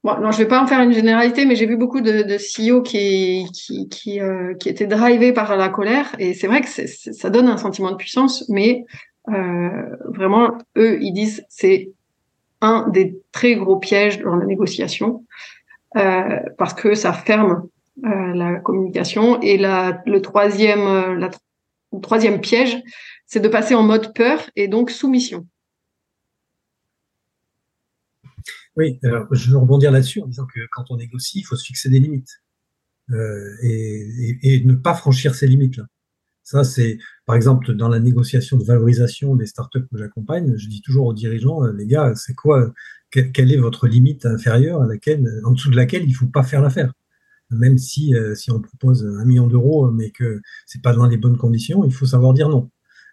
Bon, 0.05 0.19
non, 0.19 0.33
je 0.33 0.39
vais 0.39 0.49
pas 0.49 0.61
en 0.61 0.67
faire 0.67 0.81
une 0.81 0.93
généralité, 0.93 1.45
mais 1.45 1.55
j'ai 1.55 1.67
vu 1.67 1.77
beaucoup 1.77 2.01
de, 2.01 2.23
de 2.23 2.37
CEO 2.37 2.81
euh, 2.81 4.55
qui 4.55 4.69
étaient 4.69 4.89
drivés 4.89 5.33
par 5.33 5.57
la 5.57 5.69
colère, 5.69 6.13
et 6.19 6.35
c'est 6.35 6.49
vrai 6.49 6.61
que 6.61 6.67
ça 6.67 7.31
donne 7.31 7.47
un 7.47 7.57
sentiment 7.57 7.93
de 7.93 7.97
puissance, 7.97 8.45
mais 8.49 8.85
euh, 9.29 9.97
vraiment, 10.09 10.59
eux, 10.77 10.99
ils 11.01 11.13
disent 11.13 11.45
c'est 11.49 11.93
un 12.61 12.89
des 12.89 13.17
très 13.31 13.55
gros 13.55 13.77
pièges 13.77 14.21
dans 14.21 14.35
la 14.35 14.45
négociation. 14.45 15.25
Euh, 15.97 16.39
parce 16.57 16.73
que 16.73 16.95
ça 16.95 17.13
ferme 17.13 17.69
euh, 18.05 18.35
la 18.35 18.61
communication. 18.61 19.41
Et 19.43 19.59
euh, 19.59 19.63
la, 19.63 20.01
le 20.07 20.23
troisième 22.01 22.41
piège, 22.41 22.83
c'est 23.27 23.41
de 23.41 23.49
passer 23.49 23.75
en 23.75 23.83
mode 23.83 24.15
peur 24.15 24.49
et 24.57 24.69
donc 24.69 24.91
soumission. 24.91 25.47
Oui, 28.77 28.99
alors 29.03 29.27
je 29.31 29.51
veux 29.51 29.59
rebondir 29.59 29.91
là-dessus 29.91 30.21
en 30.23 30.27
disant 30.27 30.47
que 30.47 30.61
quand 30.73 30.85
on 30.91 30.97
négocie, 30.97 31.41
il 31.41 31.43
faut 31.43 31.57
se 31.57 31.65
fixer 31.65 31.91
des 31.91 32.01
limites 32.01 32.43
euh, 33.11 33.55
et, 33.63 34.63
ne 34.65 34.75
pas 34.75 34.95
franchir 34.95 35.35
ces 35.35 35.47
limites-là. 35.47 35.87
Ça, 36.43 36.65
c'est, 36.65 36.99
par 37.27 37.37
exemple, 37.37 37.75
dans 37.75 37.89
la 37.89 38.01
négociation 38.01 38.57
de 38.57 38.65
valorisation 38.65 39.37
des 39.37 39.47
startups 39.47 39.87
que 39.91 39.99
j'accompagne, 39.99 40.57
je 40.57 40.69
dis 40.69 40.81
toujours 40.83 41.07
aux 41.07 41.15
dirigeants, 41.15 41.65
les 41.67 41.87
gars, 41.87 42.15
c'est 42.17 42.35
quoi 42.35 42.73
quelle 43.11 43.53
est 43.53 43.59
votre 43.59 43.87
limite 43.87 44.25
inférieure 44.25 44.83
à 44.83 44.87
laquelle, 44.87 45.29
en 45.45 45.53
dessous 45.53 45.71
de 45.71 45.77
laquelle 45.77 46.05
il 46.05 46.11
ne 46.11 46.15
faut 46.15 46.27
pas 46.27 46.43
faire 46.43 46.63
l'affaire? 46.63 46.93
Même 47.51 47.77
si, 47.77 48.15
euh, 48.15 48.35
si 48.35 48.51
on 48.51 48.61
propose 48.61 49.05
un 49.05 49.27
million 49.27 49.47
d'euros, 49.47 49.91
mais 49.91 50.11
que 50.11 50.41
c'est 50.67 50.81
pas 50.81 50.95
dans 50.95 51.07
les 51.07 51.19
bonnes 51.19 51.37
conditions, 51.37 51.85
il 51.85 51.93
faut 51.93 52.07
savoir 52.07 52.33
dire 52.33 52.49
non. 52.49 52.71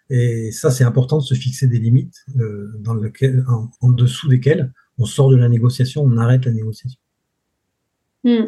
Et 0.08 0.50
ça, 0.50 0.70
c'est 0.70 0.84
important 0.84 1.18
de 1.18 1.22
se 1.22 1.34
fixer 1.34 1.66
des 1.66 1.78
limites 1.78 2.24
euh, 2.38 2.72
dans 2.80 2.94
lequel, 2.94 3.44
en, 3.80 3.90
dessous 3.90 4.28
desquelles 4.28 4.72
on 5.00 5.06
sort 5.06 5.30
de 5.30 5.36
la 5.36 5.48
négociation, 5.48 6.02
on 6.04 6.16
arrête 6.18 6.44
la 6.44 6.52
négociation. 6.52 7.00
Hmm. 8.22 8.44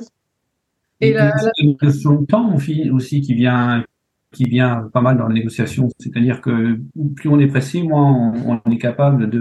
Et 1.01 1.13
la, 1.13 1.33
une 1.59 1.77
question 1.77 2.21
de 2.21 2.27
temps 2.27 2.55
aussi 2.55 3.21
qui 3.23 3.35
vient, 3.35 3.85
qui 4.33 4.45
vient 4.45 4.89
pas 4.93 5.01
mal 5.01 5.17
dans 5.17 5.27
la 5.27 5.35
négociation. 5.35 5.89
C'est-à-dire 5.99 6.41
que 6.41 6.79
plus 7.17 7.29
on 7.29 7.41
est 7.41 7.49
pressé, 7.49 7.83
moins 7.83 8.33
on, 8.47 8.71
est 8.71 8.79
capable 8.79 9.29
de, 9.29 9.41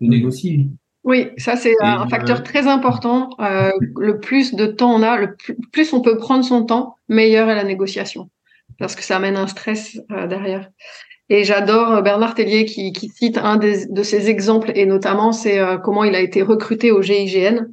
de 0.00 0.06
négocier. 0.06 0.68
Oui, 1.02 1.30
ça 1.36 1.56
c'est 1.56 1.74
un 1.82 2.08
facteur 2.08 2.42
très 2.42 2.66
important. 2.66 3.30
Euh, 3.40 3.70
le 3.98 4.20
plus 4.20 4.54
de 4.54 4.66
temps 4.66 4.94
on 4.94 5.02
a, 5.02 5.18
le 5.18 5.36
plus, 5.72 5.92
on 5.92 6.00
peut 6.00 6.16
prendre 6.16 6.44
son 6.44 6.64
temps, 6.64 6.96
meilleure 7.08 7.48
est 7.50 7.54
la 7.54 7.64
négociation, 7.64 8.30
parce 8.78 8.94
que 8.94 9.02
ça 9.02 9.16
amène 9.16 9.36
un 9.36 9.46
stress 9.46 10.00
euh, 10.10 10.26
derrière. 10.26 10.70
Et 11.30 11.44
j'adore 11.44 11.92
euh, 11.92 12.02
Bernard 12.02 12.34
Tellier 12.34 12.66
qui, 12.66 12.92
qui 12.92 13.08
cite 13.08 13.38
un 13.38 13.56
des, 13.56 13.86
de 13.86 14.02
ses 14.02 14.28
exemples, 14.28 14.72
et 14.74 14.84
notamment 14.84 15.32
c'est 15.32 15.58
euh, 15.58 15.78
comment 15.78 16.04
il 16.04 16.14
a 16.14 16.20
été 16.20 16.42
recruté 16.42 16.92
au 16.92 17.00
GIGN. 17.00 17.68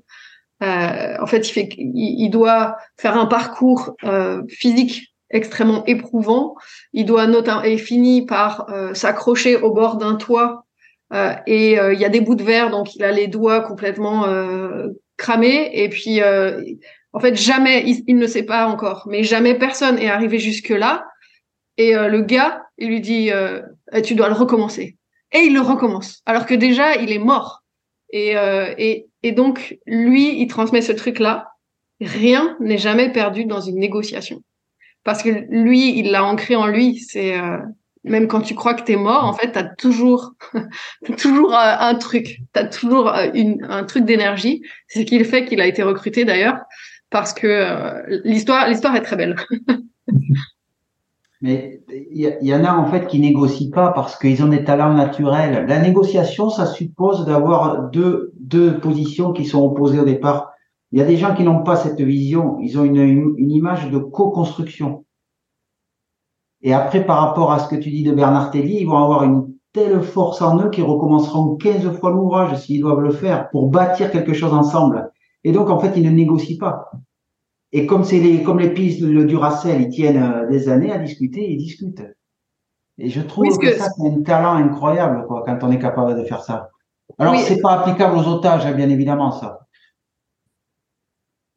Euh, 0.64 1.18
en 1.22 1.26
fait, 1.26 1.50
il, 1.50 1.52
fait, 1.52 1.70
il, 1.78 2.26
il, 2.26 2.30
doit 2.30 2.78
faire 2.98 3.18
un 3.18 3.28
parcours 3.28 3.96
physique 4.50 5.14
extrêmement 5.30 5.84
éprouvant. 5.86 6.56
Il 6.94 7.06
doit 7.06 7.28
notamment 7.28 7.62
et 7.62 7.78
finit 7.78 8.26
par 8.26 8.66
s'accrocher 8.94 9.58
au 9.58 9.72
bord 9.72 9.98
d'un 9.98 10.16
toit 10.16 10.66
euh, 11.14 11.34
et 11.46 11.80
euh, 11.80 11.94
il 11.94 12.00
y 12.00 12.06
a 12.06 12.10
des 12.10 12.22
bouts 12.22 12.36
de 12.36 12.44
verre, 12.44 12.70
donc 12.70 12.96
il 12.96 13.04
a 13.04 13.12
les 13.12 13.28
doigts 13.28 13.62
complètement 13.62 14.26
euh, 14.28 14.88
cramés. 15.16 15.70
Et 15.74 15.90
puis, 15.90 16.20
en 17.14 17.20
fait, 17.20 17.36
jamais, 17.36 17.84
il, 17.86 18.18
ne 18.18 18.28
sait 18.28 18.44
pas 18.44 18.68
encore, 18.68 19.08
mais 19.10 19.24
jamais 19.24 19.56
personne 19.56 19.98
est 19.98 20.10
arrivé 20.10 20.40
jusque 20.40 20.70
là. 20.70 21.06
Et 21.78 21.94
le 21.94 22.22
gars, 22.22 22.64
il 22.78 22.90
lui 22.90 23.02
dit, 23.02 23.30
eh, 23.30 24.02
tu 24.02 24.16
dois 24.16 24.30
le 24.30 24.34
recommencer. 24.34 24.98
Et 25.32 25.40
il 25.40 25.54
le 25.54 25.62
recommence, 25.62 26.22
alors 26.26 26.46
que 26.46 26.56
déjà, 26.56 26.96
il 26.96 27.12
est 27.12 27.20
mort. 27.20 27.64
Et, 28.12 28.32
et, 28.78 29.08
et 29.24 29.32
donc, 29.32 29.78
lui, 29.86 30.42
il 30.42 30.48
transmet 30.48 30.82
ce 30.82 30.92
truc-là. 30.92 31.50
Rien 32.02 32.58
n'est 32.60 32.78
jamais 32.78 33.12
perdu 33.12 33.46
dans 33.46 33.62
une 33.62 33.78
négociation. 33.78 34.42
Parce 35.04 35.22
que 35.22 35.30
lui, 35.50 36.00
il 36.00 36.12
l'a 36.12 36.24
ancré 36.24 36.56
en 36.56 36.66
lui. 36.66 36.98
C'est 36.98 37.38
même 38.08 38.28
quand 38.28 38.42
tu 38.42 38.56
crois 38.56 38.74
que 38.74 38.84
tu 38.84 38.94
es 38.94 38.96
mort, 38.96 39.24
en 39.26 39.34
fait, 39.34 39.52
tu 39.52 39.60
as 39.60 39.64
toujours, 39.64 40.34
toujours 41.18 41.54
euh, 41.54 41.76
un 41.80 41.96
truc. 41.96 42.40
Tu 42.54 42.60
as 42.60 42.66
toujours 42.66 43.14
euh, 43.14 43.28
une, 43.34 43.66
un 43.70 43.84
truc 43.84 44.06
d'énergie. 44.06 44.62
C'est 44.88 45.00
ce 45.00 45.06
qui 45.06 45.24
fait 45.24 45.46
qu'il 45.46 45.62
a 45.62 45.68
été 45.68 45.84
recruté 45.84 46.26
d'ailleurs, 46.26 46.58
parce 47.10 47.34
que 47.34 47.48
euh, 47.48 48.20
l'histoire, 48.24 48.68
l'histoire 48.68 48.96
est 48.96 49.02
très 49.02 49.16
belle. 49.16 49.36
Mais 51.42 51.84
il 52.12 52.36
y, 52.42 52.56
en 52.56 52.64
a 52.64 52.74
en 52.74 52.86
fait 52.88 53.06
qui 53.06 53.20
négocient 53.20 53.70
pas 53.72 53.92
parce 53.92 54.18
qu'ils 54.18 54.44
ont 54.44 54.48
des 54.48 54.64
talents 54.64 54.94
naturels. 54.94 55.68
La 55.68 55.80
négociation, 55.80 56.50
ça 56.50 56.66
suppose 56.66 57.26
d'avoir 57.26 57.90
deux, 57.92 58.34
deux 58.40 58.80
positions 58.80 59.34
qui 59.34 59.46
sont 59.46 59.64
opposées 59.64 60.00
au 60.00 60.06
départ. 60.06 60.52
Il 60.92 61.00
y 61.00 61.02
a 61.02 61.06
des 61.06 61.18
gens 61.18 61.36
qui 61.36 61.44
n'ont 61.44 61.64
pas 61.64 61.76
cette 61.76 62.02
vision. 62.02 62.58
Ils 62.62 62.80
ont 62.80 62.84
une, 62.84 63.36
une 63.38 63.52
image 63.52 63.92
de 63.92 64.00
co-construction. 64.00 65.06
Et 66.62 66.74
après, 66.74 67.06
par 67.06 67.20
rapport 67.20 67.52
à 67.52 67.60
ce 67.60 67.68
que 67.68 67.76
tu 67.76 67.92
dis 67.92 68.04
de 68.04 68.14
Bernard 68.14 68.50
Tellier, 68.50 68.80
ils 68.82 68.88
vont 68.88 68.98
avoir 68.98 69.24
une 69.24 69.54
telle 69.74 70.02
force 70.02 70.42
en 70.42 70.60
eux 70.60 70.72
qu'ils 70.72 70.86
recommenceront 70.86 71.56
15 71.58 72.00
fois 72.00 72.10
l'ouvrage 72.10 72.60
s'ils 72.60 72.82
doivent 72.82 73.02
le 73.02 73.12
faire 73.12 73.50
pour 73.52 73.70
bâtir 73.70 74.10
quelque 74.10 74.34
chose 74.34 74.54
ensemble. 74.54 75.12
Et 75.44 75.52
donc, 75.52 75.70
en 75.70 75.78
fait, 75.80 75.94
ils 75.96 76.04
ne 76.04 76.10
négocient 76.10 76.58
pas. 76.60 76.90
Et 77.74 77.86
comme 77.86 78.04
c'est 78.04 78.20
les, 78.20 78.44
comme 78.44 78.60
les 78.60 78.70
pistes 78.70 79.02
le 79.02 79.26
Duracell, 79.26 79.82
ils 79.82 79.90
tiennent 79.90 80.24
euh, 80.24 80.48
des 80.50 80.70
années 80.70 80.92
à 80.92 80.98
discuter, 80.98 81.52
ils 81.52 81.58
discutent. 81.58 82.04
Et 82.98 83.10
je 83.10 83.22
trouve 83.22 83.58
que, 83.58 83.74
ça, 83.74 83.90
c'est 83.90 84.08
un 84.08 84.22
talent 84.22 84.54
incroyable, 84.54 85.26
quoi, 85.28 85.44
quand 85.46 85.60
on 85.62 85.72
est 85.72 85.80
capable 85.80 86.18
de 86.18 86.24
faire 86.24 86.42
ça. 86.42 86.70
Alors, 87.20 87.36
c'est 87.38 87.62
pas 87.62 87.80
applicable 87.80 88.18
aux 88.18 88.28
otages, 88.28 88.66
hein, 88.66 88.74
bien 88.74 88.90
évidemment, 88.90 89.32
ça. 89.32 89.60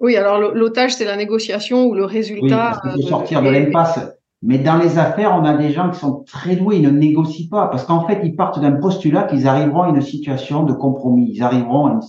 Oui, 0.00 0.16
alors 0.16 0.38
l'otage, 0.38 0.94
c'est 0.94 1.04
la 1.04 1.16
négociation 1.16 1.86
ou 1.86 1.94
le 1.94 2.04
résultat. 2.04 2.80
Oui, 2.84 3.02
de 3.02 3.06
sortir 3.06 3.42
de 3.42 3.50
l'impasse. 3.50 4.00
Mais 4.42 4.56
dans 4.56 4.78
les 4.78 4.98
affaires, 4.98 5.34
on 5.34 5.44
a 5.44 5.54
des 5.54 5.70
gens 5.70 5.90
qui 5.90 5.98
sont 5.98 6.24
très 6.24 6.56
doués, 6.56 6.76
ils 6.76 6.82
ne 6.82 6.90
négocient 6.90 7.48
pas 7.50 7.66
parce 7.68 7.84
qu'en 7.84 8.06
fait, 8.06 8.20
ils 8.24 8.34
partent 8.34 8.58
d'un 8.58 8.72
postulat 8.72 9.24
qu'ils 9.24 9.46
arriveront 9.46 9.82
à 9.82 9.88
une 9.90 10.00
situation 10.00 10.62
de 10.62 10.72
compromis, 10.72 11.30
ils 11.30 11.42
arriveront 11.42 12.00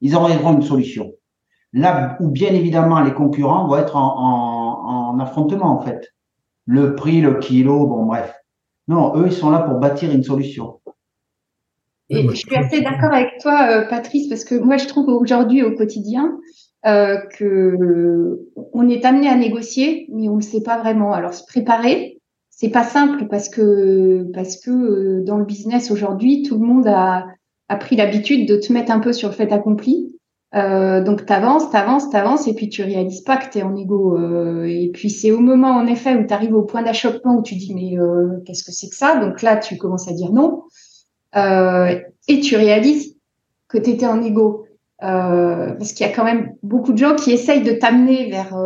ils 0.00 0.14
arriveront 0.14 0.54
une 0.54 0.62
solution. 0.62 1.12
Là 1.76 2.16
où 2.20 2.28
bien 2.30 2.54
évidemment 2.54 3.02
les 3.02 3.12
concurrents 3.12 3.68
vont 3.68 3.76
être 3.76 3.96
en, 3.96 5.12
en, 5.12 5.18
affrontement 5.20 5.78
en 5.78 5.80
fait. 5.82 6.14
Le 6.64 6.94
prix, 6.94 7.20
le 7.20 7.34
kilo, 7.38 7.86
bon 7.86 8.06
bref. 8.06 8.34
Non, 8.88 9.14
eux, 9.16 9.26
ils 9.26 9.32
sont 9.32 9.50
là 9.50 9.58
pour 9.58 9.78
bâtir 9.78 10.10
une 10.10 10.22
solution. 10.22 10.80
Et 12.08 12.26
je 12.26 12.34
suis 12.34 12.56
assez 12.56 12.80
d'accord 12.80 13.12
avec 13.12 13.38
toi, 13.40 13.68
euh, 13.70 13.88
Patrice, 13.88 14.28
parce 14.28 14.44
que 14.44 14.54
moi, 14.54 14.78
je 14.78 14.86
trouve 14.86 15.08
aujourd'hui 15.08 15.62
au 15.62 15.74
quotidien 15.74 16.38
euh, 16.86 17.18
que 17.36 18.40
on 18.72 18.88
est 18.88 19.04
amené 19.04 19.28
à 19.28 19.36
négocier, 19.36 20.08
mais 20.10 20.30
on 20.30 20.36
ne 20.36 20.42
sait 20.42 20.62
pas 20.62 20.78
vraiment. 20.78 21.12
Alors, 21.12 21.34
se 21.34 21.44
préparer, 21.44 22.20
c'est 22.48 22.70
pas 22.70 22.84
simple 22.84 23.26
parce 23.28 23.50
que 23.50 24.26
parce 24.32 24.58
que 24.58 24.70
euh, 24.70 25.24
dans 25.24 25.36
le 25.36 25.44
business 25.44 25.90
aujourd'hui, 25.90 26.42
tout 26.42 26.58
le 26.58 26.66
monde 26.66 26.86
a, 26.86 27.26
a 27.68 27.76
pris 27.76 27.96
l'habitude 27.96 28.48
de 28.48 28.56
te 28.56 28.72
mettre 28.72 28.92
un 28.92 29.00
peu 29.00 29.12
sur 29.12 29.28
le 29.28 29.34
fait 29.34 29.52
accompli. 29.52 30.15
Euh, 30.54 31.02
donc 31.02 31.26
t'avances, 31.26 31.70
t'avances, 31.70 32.08
t'avances, 32.10 32.46
et 32.46 32.54
puis 32.54 32.68
tu 32.68 32.82
réalises 32.82 33.22
pas 33.22 33.36
que 33.36 33.50
tu 33.50 33.58
es 33.58 33.62
en 33.62 33.76
égo. 33.76 34.16
Euh, 34.16 34.64
et 34.64 34.90
puis 34.92 35.10
c'est 35.10 35.32
au 35.32 35.40
moment 35.40 35.72
en 35.72 35.86
effet 35.86 36.14
où 36.14 36.26
tu 36.26 36.32
arrives 36.32 36.54
au 36.54 36.62
point 36.62 36.82
d'achoppement 36.82 37.36
où 37.36 37.42
tu 37.42 37.56
dis 37.56 37.74
mais 37.74 37.98
euh, 37.98 38.40
qu'est-ce 38.44 38.64
que 38.64 38.72
c'est 38.72 38.88
que 38.88 38.96
ça? 38.96 39.16
Donc 39.16 39.42
là 39.42 39.56
tu 39.56 39.76
commences 39.76 40.08
à 40.08 40.12
dire 40.12 40.32
non, 40.32 40.62
euh, 41.36 41.98
et 42.28 42.40
tu 42.40 42.56
réalises 42.56 43.16
que 43.68 43.78
tu 43.78 43.90
étais 43.90 44.06
en 44.06 44.22
égo. 44.22 44.62
Euh, 45.02 45.74
parce 45.74 45.92
qu'il 45.92 46.06
y 46.06 46.08
a 46.08 46.12
quand 46.12 46.24
même 46.24 46.54
beaucoup 46.62 46.92
de 46.92 46.98
gens 46.98 47.14
qui 47.16 47.30
essayent 47.30 47.62
de 47.62 47.72
t'amener 47.72 48.30
vers 48.30 48.56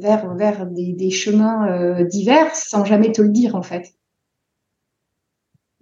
vers 0.00 0.34
vers 0.36 0.66
des 0.66 1.10
chemins 1.10 2.04
divers 2.04 2.54
sans 2.54 2.84
jamais 2.84 3.10
te 3.10 3.22
le 3.22 3.30
dire 3.30 3.56
en 3.56 3.62
fait. 3.62 3.97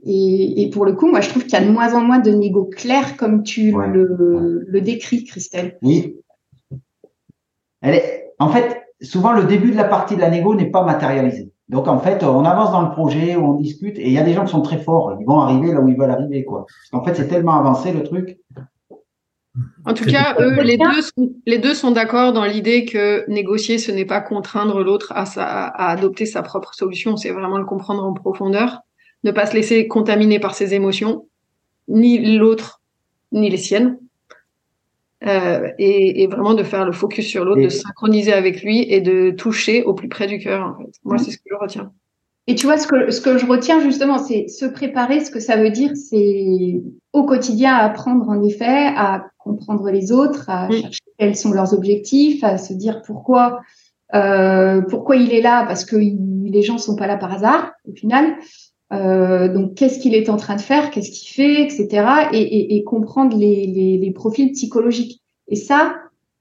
Et, 0.09 0.71
pour 0.73 0.85
le 0.85 0.93
coup, 0.93 1.09
moi, 1.09 1.21
je 1.21 1.29
trouve 1.29 1.43
qu'il 1.43 1.55
y 1.55 1.57
a 1.57 1.65
de 1.65 1.71
moins 1.71 1.95
en 1.95 2.01
moins 2.01 2.21
de 2.21 2.31
négo 2.31 2.65
clairs 2.65 3.17
comme 3.17 3.43
tu 3.43 3.73
le, 3.73 4.81
décris, 4.81 5.25
Christelle. 5.25 5.79
Oui. 5.83 6.15
Elle 7.83 7.97
est, 7.97 8.33
en 8.39 8.49
fait, 8.49 8.83
souvent, 9.03 9.33
le 9.33 9.45
début 9.45 9.73
de 9.73 9.77
la 9.77 9.85
partie 9.85 10.15
de 10.15 10.21
la 10.21 10.31
négo 10.31 10.55
n'est 10.55 10.71
pas 10.71 10.85
matérialisé. 10.85 11.51
Donc, 11.69 11.89
en 11.89 11.99
fait, 11.99 12.23
on 12.23 12.45
avance 12.45 12.71
dans 12.71 12.83
le 12.83 12.91
projet, 12.91 13.35
on 13.35 13.55
discute, 13.55 13.99
et 13.99 14.07
il 14.07 14.13
y 14.13 14.19
a 14.19 14.23
des 14.23 14.33
gens 14.33 14.45
qui 14.45 14.53
sont 14.53 14.63
très 14.63 14.79
forts. 14.79 15.17
Ils 15.19 15.27
vont 15.27 15.41
arriver 15.41 15.73
là 15.73 15.81
où 15.81 15.89
ils 15.89 15.99
veulent 15.99 16.11
arriver, 16.11 16.45
quoi. 16.45 16.67
En 16.93 17.03
fait, 17.03 17.15
c'est 17.15 17.27
tellement 17.27 17.59
avancé, 17.59 17.93
le 17.93 18.05
truc. 18.05 18.39
En 19.85 19.95
tout 19.95 20.05
cas, 20.05 20.37
eux, 20.39 20.63
les 20.63 20.77
deux, 20.77 21.03
sont, 21.03 21.33
les 21.47 21.59
deux 21.59 21.75
sont 21.75 21.91
d'accord 21.91 22.33
dans 22.33 22.45
l'idée 22.45 22.85
que 22.85 23.29
négocier, 23.29 23.79
ce 23.79 23.91
n'est 23.91 24.05
pas 24.05 24.21
contraindre 24.21 24.85
l'autre 24.85 25.13
à, 25.17 25.25
à 25.37 25.91
adopter 25.91 26.27
sa 26.27 26.43
propre 26.43 26.75
solution, 26.75 27.17
c'est 27.17 27.31
vraiment 27.31 27.59
le 27.59 27.65
comprendre 27.65 28.05
en 28.05 28.13
profondeur 28.13 28.83
ne 29.27 29.33
pas 29.33 29.47
se 29.47 29.55
laisser 29.55 29.89
contaminer 29.89 30.39
par 30.39 30.55
ses 30.55 30.75
émotions, 30.75 31.27
ni 31.89 32.37
l'autre, 32.37 32.81
ni 33.33 33.51
les 33.51 33.57
siennes. 33.57 33.99
Euh, 35.27 35.69
et, 35.79 36.27
vraiment 36.27 36.55
de 36.55 36.63
faire 36.63 36.85
le 36.85 36.93
focus 36.93 37.27
sur 37.27 37.45
l'autre, 37.45 37.63
de 37.63 37.69
synchroniser 37.69 38.33
avec 38.33 38.63
lui 38.63 38.83
et 38.93 39.01
de 39.01 39.31
toucher 39.31 39.83
au 39.83 39.95
plus 39.95 40.09
près 40.09 40.27
du 40.27 40.39
cœur. 40.39 40.79
Moi, 41.05 41.19
c'est 41.19 41.31
ce 41.31 41.39
que 41.39 41.45
je 41.51 41.57
retiens. 41.57 41.91
Et 42.47 42.55
tu 42.55 42.67
vois, 42.67 42.79
ce 42.79 42.87
que, 42.87 43.11
ce 43.11 43.21
que 43.21 43.39
je 43.39 43.47
retiens 43.47 43.81
justement, 43.81 44.19
c'est 44.19 44.47
se 44.47 44.67
préparer. 44.67 45.25
Ce 45.25 45.31
que 45.31 45.41
ça 45.41 45.57
veut 45.57 45.71
dire, 45.71 45.93
c'est 45.97 46.81
au 47.13 47.25
quotidien 47.25 47.75
apprendre 47.75 48.29
en 48.29 48.43
effet 48.43 48.93
à 48.95 49.27
comprendre 49.39 49.91
les 49.91 50.13
autres, 50.13 50.49
à 50.49 50.71
chercher 50.71 51.01
quels 51.19 51.35
sont 51.35 51.51
leurs 51.51 51.73
objectifs, 51.73 52.45
à 52.45 52.59
se 52.59 52.73
dire 52.73 53.03
pourquoi, 53.03 53.63
euh, 54.15 54.81
pourquoi 54.83 55.17
il 55.17 55.33
est 55.33 55.41
là, 55.41 55.65
parce 55.67 55.85
que 55.85 55.97
les 55.97 56.63
gens 56.63 56.79
sont 56.79 56.95
pas 56.95 57.07
là 57.07 57.17
par 57.17 57.33
hasard 57.33 57.73
au 57.89 57.95
final. 57.95 58.37
Euh, 58.93 59.53
donc, 59.53 59.75
qu'est-ce 59.75 59.99
qu'il 59.99 60.15
est 60.15 60.29
en 60.29 60.37
train 60.37 60.57
de 60.57 60.61
faire, 60.61 60.91
qu'est-ce 60.91 61.11
qu'il 61.11 61.29
fait, 61.29 61.63
etc. 61.63 62.29
Et, 62.33 62.41
et, 62.41 62.77
et 62.77 62.85
comprendre 62.85 63.37
les, 63.37 63.67
les, 63.67 63.99
les, 63.99 64.11
profils 64.13 64.53
psychologiques. 64.53 65.23
Et 65.49 65.57
ça, 65.57 65.97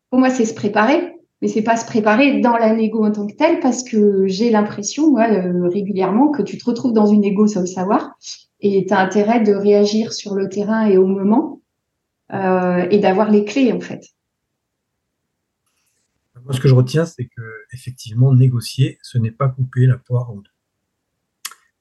pour 0.09 0.19
moi, 0.19 0.29
c'est 0.29 0.45
se 0.45 0.53
préparer, 0.53 1.15
mais 1.41 1.47
c'est 1.47 1.63
pas 1.63 1.77
se 1.77 1.85
préparer 1.85 2.39
dans 2.41 2.55
la 2.57 2.73
négo 2.73 3.03
en 3.03 3.11
tant 3.11 3.25
que 3.25 3.35
telle, 3.35 3.59
parce 3.59 3.83
que 3.83 4.27
j'ai 4.27 4.51
l'impression, 4.51 5.09
moi, 5.11 5.27
euh, 5.29 5.67
régulièrement, 5.67 6.29
que 6.29 6.43
tu 6.43 6.57
te 6.57 6.65
retrouves 6.65 6.93
dans 6.93 7.07
une 7.07 7.21
négo 7.21 7.47
sans 7.47 7.61
le 7.61 7.65
savoir, 7.65 8.15
et 8.59 8.85
tu 8.85 8.93
as 8.93 8.99
intérêt 8.99 9.41
de 9.41 9.53
réagir 9.53 10.13
sur 10.13 10.35
le 10.35 10.47
terrain 10.47 10.85
et 10.85 10.97
au 10.97 11.07
moment, 11.07 11.61
euh, 12.31 12.87
et 12.91 12.99
d'avoir 12.99 13.31
les 13.31 13.43
clés, 13.43 13.71
en 13.71 13.79
fait. 13.79 14.03
Moi, 16.43 16.53
ce 16.53 16.59
que 16.59 16.67
je 16.67 16.75
retiens, 16.75 17.05
c'est 17.05 17.25
que 17.25 17.41
effectivement, 17.73 18.31
négocier, 18.31 18.99
ce 19.01 19.17
n'est 19.17 19.31
pas 19.31 19.49
couper 19.49 19.87
la 19.87 19.97
poire 19.97 20.29
en 20.29 20.35
deux. 20.35 20.54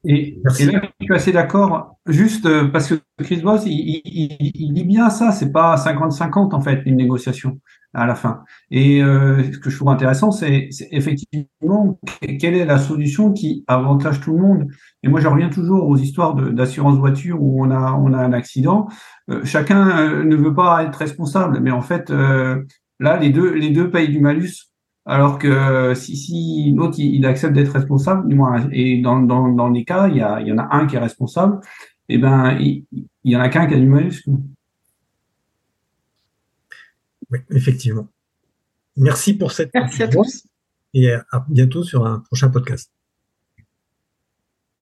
Et, 0.07 0.39
là, 0.45 0.53
je 0.53 1.05
suis 1.05 1.15
assez 1.15 1.33
d'accord, 1.33 1.97
juste 2.07 2.47
euh, 2.47 2.69
parce 2.69 2.89
que 2.89 2.95
Chris 3.23 3.41
Voss, 3.41 3.63
il, 3.67 4.03
il, 4.05 4.73
dit 4.73 4.85
bien 4.85 5.09
ça, 5.09 5.33
c'est 5.33 5.51
pas 5.51 5.77
50-50 5.77 6.55
en 6.55 6.61
fait, 6.61 6.83
une 6.85 6.97
négociation 6.97 7.59
à 7.95 8.07
la 8.07 8.15
fin. 8.15 8.43
Et 8.71 9.03
euh, 9.03 9.43
ce 9.51 9.59
que 9.59 9.71
je 9.71 9.77
trouve 9.77 9.89
intéressant, 9.89 10.31
c'est 10.31 10.69
effectivement 10.91 11.99
quelle 12.41 12.55
est 12.55 12.67
la 12.67 12.79
solution 12.79 13.33
qui 13.33 13.65
avantage 13.67 14.21
tout 14.21 14.33
le 14.33 14.43
monde. 14.43 14.67
Et 15.03 15.09
moi, 15.09 15.21
je 15.21 15.29
reviens 15.29 15.49
toujours 15.49 15.89
aux 15.89 15.97
histoires 15.97 16.35
d'assurance 16.35 16.99
voiture 16.99 17.41
où 17.41 17.65
on 17.65 17.71
a, 17.71 17.93
on 17.93 18.13
a 18.13 18.19
un 18.19 18.33
accident. 18.33 18.89
Euh, 19.31 19.45
chacun 19.45 20.23
ne 20.25 20.37
veut 20.37 20.55
pas 20.55 20.85
être 20.85 20.97
responsable, 20.97 21.61
mais 21.61 21.71
en 21.71 21.83
fait, 21.83 22.11
là, 22.11 23.17
les 23.17 23.31
deux, 23.31 23.55
les 23.55 23.71
deux 23.71 23.91
payent 23.91 24.11
du 24.11 24.21
malus 24.21 24.74
alors 25.07 25.39
que 25.39 25.49
euh, 25.49 25.95
si, 25.95 26.17
si 26.17 26.73
l'autre 26.75 26.99
il, 26.99 27.25
accepte 27.27 27.55
d'être 27.55 27.73
responsable, 27.73 28.29
du 28.29 28.35
moins, 28.35 28.69
et 28.73 29.03
dans, 29.03 29.21
dans, 29.21 29.49
dans 29.49 29.69
les 29.69 29.85
cas, 29.85 30.09
il 30.09 30.17
y, 30.17 30.23
a, 30.23 30.41
il 30.41 30.49
y 30.49 30.53
en 30.53 30.59
a 30.59 30.69
un 30.75 30.87
qui 30.87 30.97
est 30.97 31.01
responsable, 31.01 31.61
et 32.09 32.15
eh 32.15 32.19
ben 32.19 32.57
il, 32.59 32.87
il 32.93 33.33
y 33.33 33.37
en 33.37 33.41
a 33.41 33.49
qu'un 33.49 33.67
qui 33.67 33.75
a 33.75 33.79
du 33.79 33.87
malus. 33.87 34.23
Oui, 37.31 37.39
effectivement. 37.51 38.09
Merci 38.97 39.35
pour 39.35 39.53
cette 39.53 39.73
Merci 39.75 40.03
à 40.03 40.09
tous. 40.09 40.47
Et 40.93 41.13
à 41.13 41.45
bientôt 41.49 41.83
sur 41.83 42.07
un 42.07 42.21
prochain 42.21 42.51
podcast. 42.51 42.94